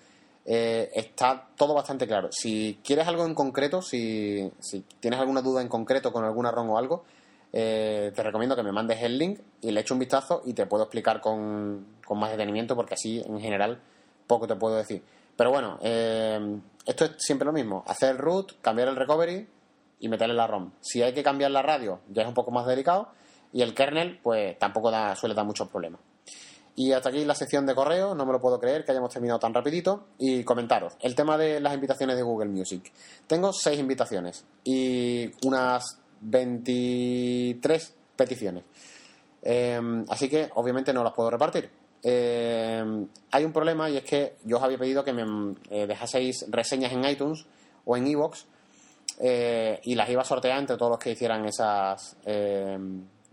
[0.46, 2.30] eh, está todo bastante claro.
[2.32, 6.70] Si quieres algo en concreto, si, si tienes alguna duda en concreto con alguna ROM
[6.70, 7.04] o algo,
[7.52, 10.66] eh, te recomiendo que me mandes el link y le echo un vistazo y te
[10.66, 13.80] puedo explicar con, con más detenimiento porque así en general
[14.28, 15.02] poco te puedo decir.
[15.36, 17.84] Pero bueno, eh, esto es siempre lo mismo.
[17.88, 19.48] Hacer root, cambiar el recovery
[20.00, 20.72] y meterle la ROM.
[20.82, 23.10] Si hay que cambiar la radio, ya es un poco más delicado.
[23.52, 26.02] Y el kernel, pues tampoco da, suele dar muchos problemas.
[26.76, 29.39] Y hasta aquí la sección de correo, no me lo puedo creer que hayamos terminado
[29.39, 30.07] tan rapidito.
[30.17, 32.91] Y comentaros, el tema de las invitaciones de Google Music.
[33.28, 38.63] Tengo seis invitaciones y unas 23 peticiones.
[39.41, 41.69] Eh, así que obviamente no las puedo repartir.
[42.07, 46.45] Eh, hay un problema y es que yo os había pedido que me eh, dejaseis
[46.49, 47.47] reseñas en iTunes
[47.84, 48.45] o en iVoox
[49.21, 52.15] eh, y las iba a sortear entre todos los que hicieran esas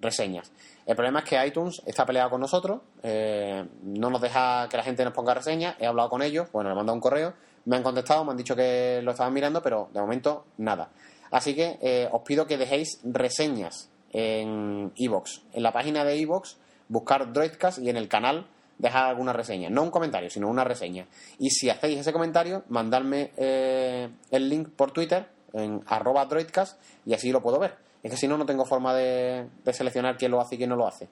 [0.02, 0.52] reseñas.
[0.84, 4.82] El problema es que iTunes está peleado con nosotros, eh, no nos deja que la
[4.82, 7.32] gente nos ponga reseñas, he hablado con ellos, bueno, le he mandado un correo,
[7.64, 10.90] me han contestado, me han dicho que lo estaban mirando, pero de momento nada.
[11.30, 15.40] Así que eh, os pido que dejéis reseñas en iVoox.
[15.52, 16.56] En la página de iVoox,
[16.88, 18.46] buscar Droidcast y en el canal
[18.78, 19.70] dejar alguna reseña.
[19.70, 21.06] No un comentario, sino una reseña.
[21.38, 27.14] Y si hacéis ese comentario, mandadme eh, el link por Twitter en arroba droidcast y
[27.14, 27.76] así lo puedo ver.
[28.02, 30.76] Es que si no, no tengo forma de, seleccionar quién lo hace y quién no
[30.76, 31.08] lo hace.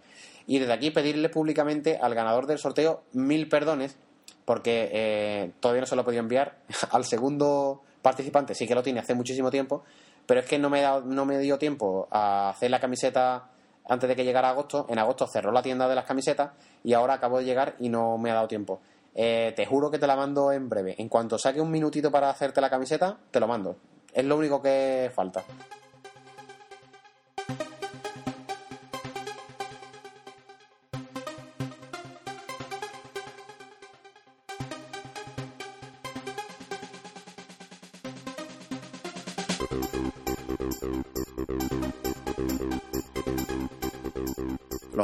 [0.46, 3.96] Y desde aquí pedirle públicamente al ganador del sorteo mil perdones,
[4.44, 6.58] porque eh, todavía no se lo he podido enviar.
[6.90, 9.84] al segundo participante sí que lo tiene hace muchísimo tiempo,
[10.26, 13.50] pero es que no me, da, no me dio tiempo a hacer la camiseta
[13.88, 14.86] antes de que llegara agosto.
[14.88, 18.18] En agosto cerró la tienda de las camisetas y ahora acabo de llegar y no
[18.18, 18.80] me ha dado tiempo.
[19.14, 20.94] Eh, te juro que te la mando en breve.
[20.98, 23.76] En cuanto saque un minutito para hacerte la camiseta, te lo mando.
[24.12, 25.44] Es lo único que falta.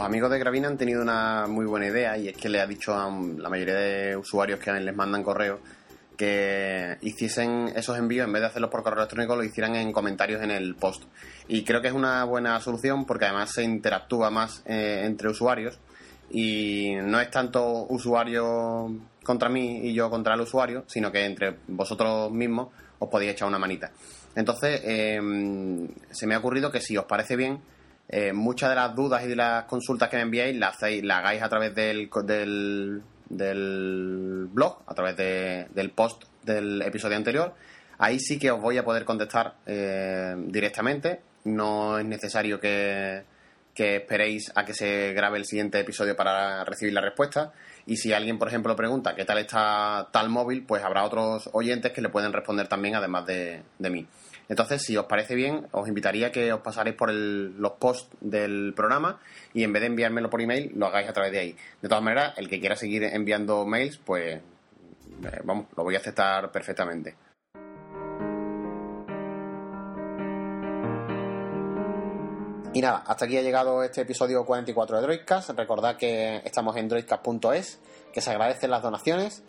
[0.06, 2.94] Amigos de Gravina han tenido una muy buena idea y es que le ha dicho
[2.94, 5.58] a la mayoría de usuarios que les mandan correo
[6.16, 10.40] que hiciesen esos envíos, en vez de hacerlos por correo electrónico, lo hicieran en comentarios
[10.42, 11.02] en el post.
[11.48, 15.78] Y creo que es una buena solución porque además se interactúa más eh, entre usuarios
[16.30, 18.88] y no es tanto usuario
[19.24, 23.48] contra mí y yo contra el usuario, sino que entre vosotros mismos os podéis echar
[23.48, 23.90] una manita.
[24.36, 25.20] Entonces, eh,
[26.12, 27.60] se me ha ocurrido que si os parece bien,
[28.08, 31.18] eh, muchas de las dudas y de las consultas que me enviáis las, hacéis, las
[31.18, 32.08] hagáis a través del,
[33.28, 37.54] del, blog, a través de, del post del episodio anterior.
[37.98, 41.20] Ahí sí que os voy a poder contestar eh, directamente.
[41.44, 43.24] No es necesario que,
[43.74, 47.52] esperéis a que se grabe el siguiente episodio para recibir la respuesta.
[47.86, 51.92] Y si alguien, por ejemplo, pregunta qué tal está tal móvil, pues habrá otros oyentes
[51.92, 54.06] que le pueden responder también, además de, de mí.
[54.48, 58.72] Entonces, si os parece bien, os invitaría que os pasaréis por el, los posts del
[58.74, 59.20] programa
[59.52, 61.56] y en vez de enviármelo por email, lo hagáis a través de ahí.
[61.82, 65.98] De todas maneras, el que quiera seguir enviando mails, pues eh, vamos, lo voy a
[65.98, 67.16] aceptar perfectamente.
[72.76, 75.48] Y nada, hasta aquí ha llegado este episodio 44 de Droidcast.
[75.56, 77.78] Recordad que estamos en droidcast.es,
[78.12, 79.42] que se agradecen las donaciones,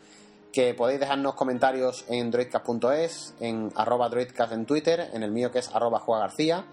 [0.57, 5.59] que podéis dejarnos comentarios en droidcast.es, en arroba droidcast en Twitter, en el mío que
[5.59, 6.65] es arroba García.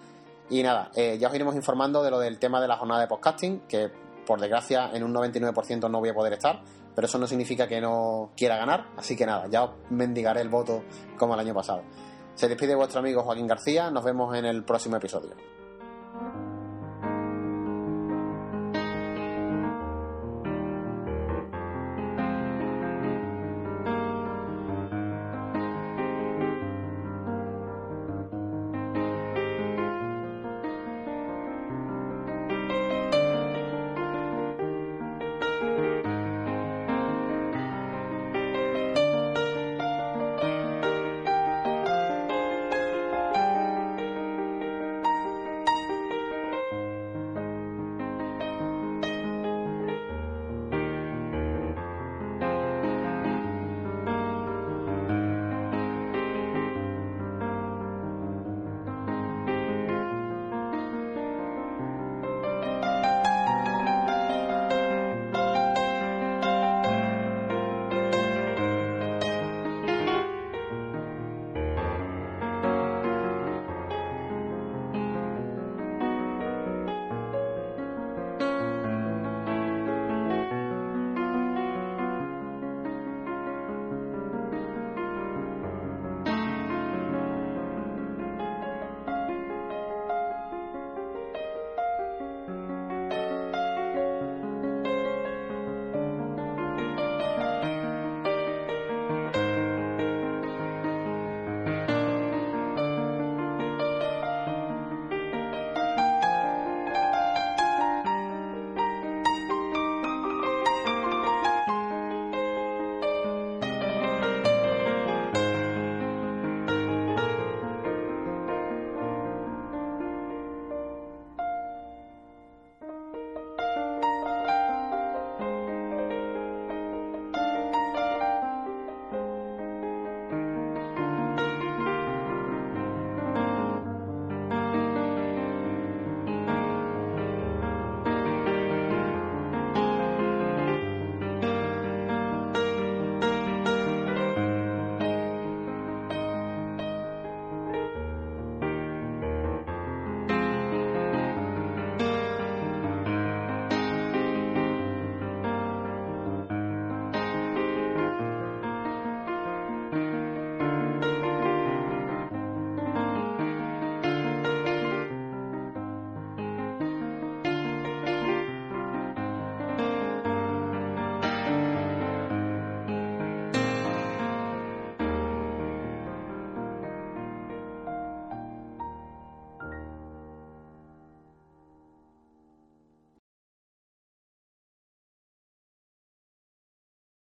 [0.49, 3.09] Y nada, eh, ya os iremos informando de lo del tema de la jornada de
[3.09, 3.91] podcasting, que
[4.27, 6.63] por desgracia en un 99% no voy a poder estar,
[6.95, 10.49] pero eso no significa que no quiera ganar, así que nada, ya os mendigaré el
[10.49, 10.83] voto
[11.19, 11.83] como el año pasado.
[12.37, 15.35] Se despide vuestro amigo Joaquín García, nos vemos en el próximo episodio.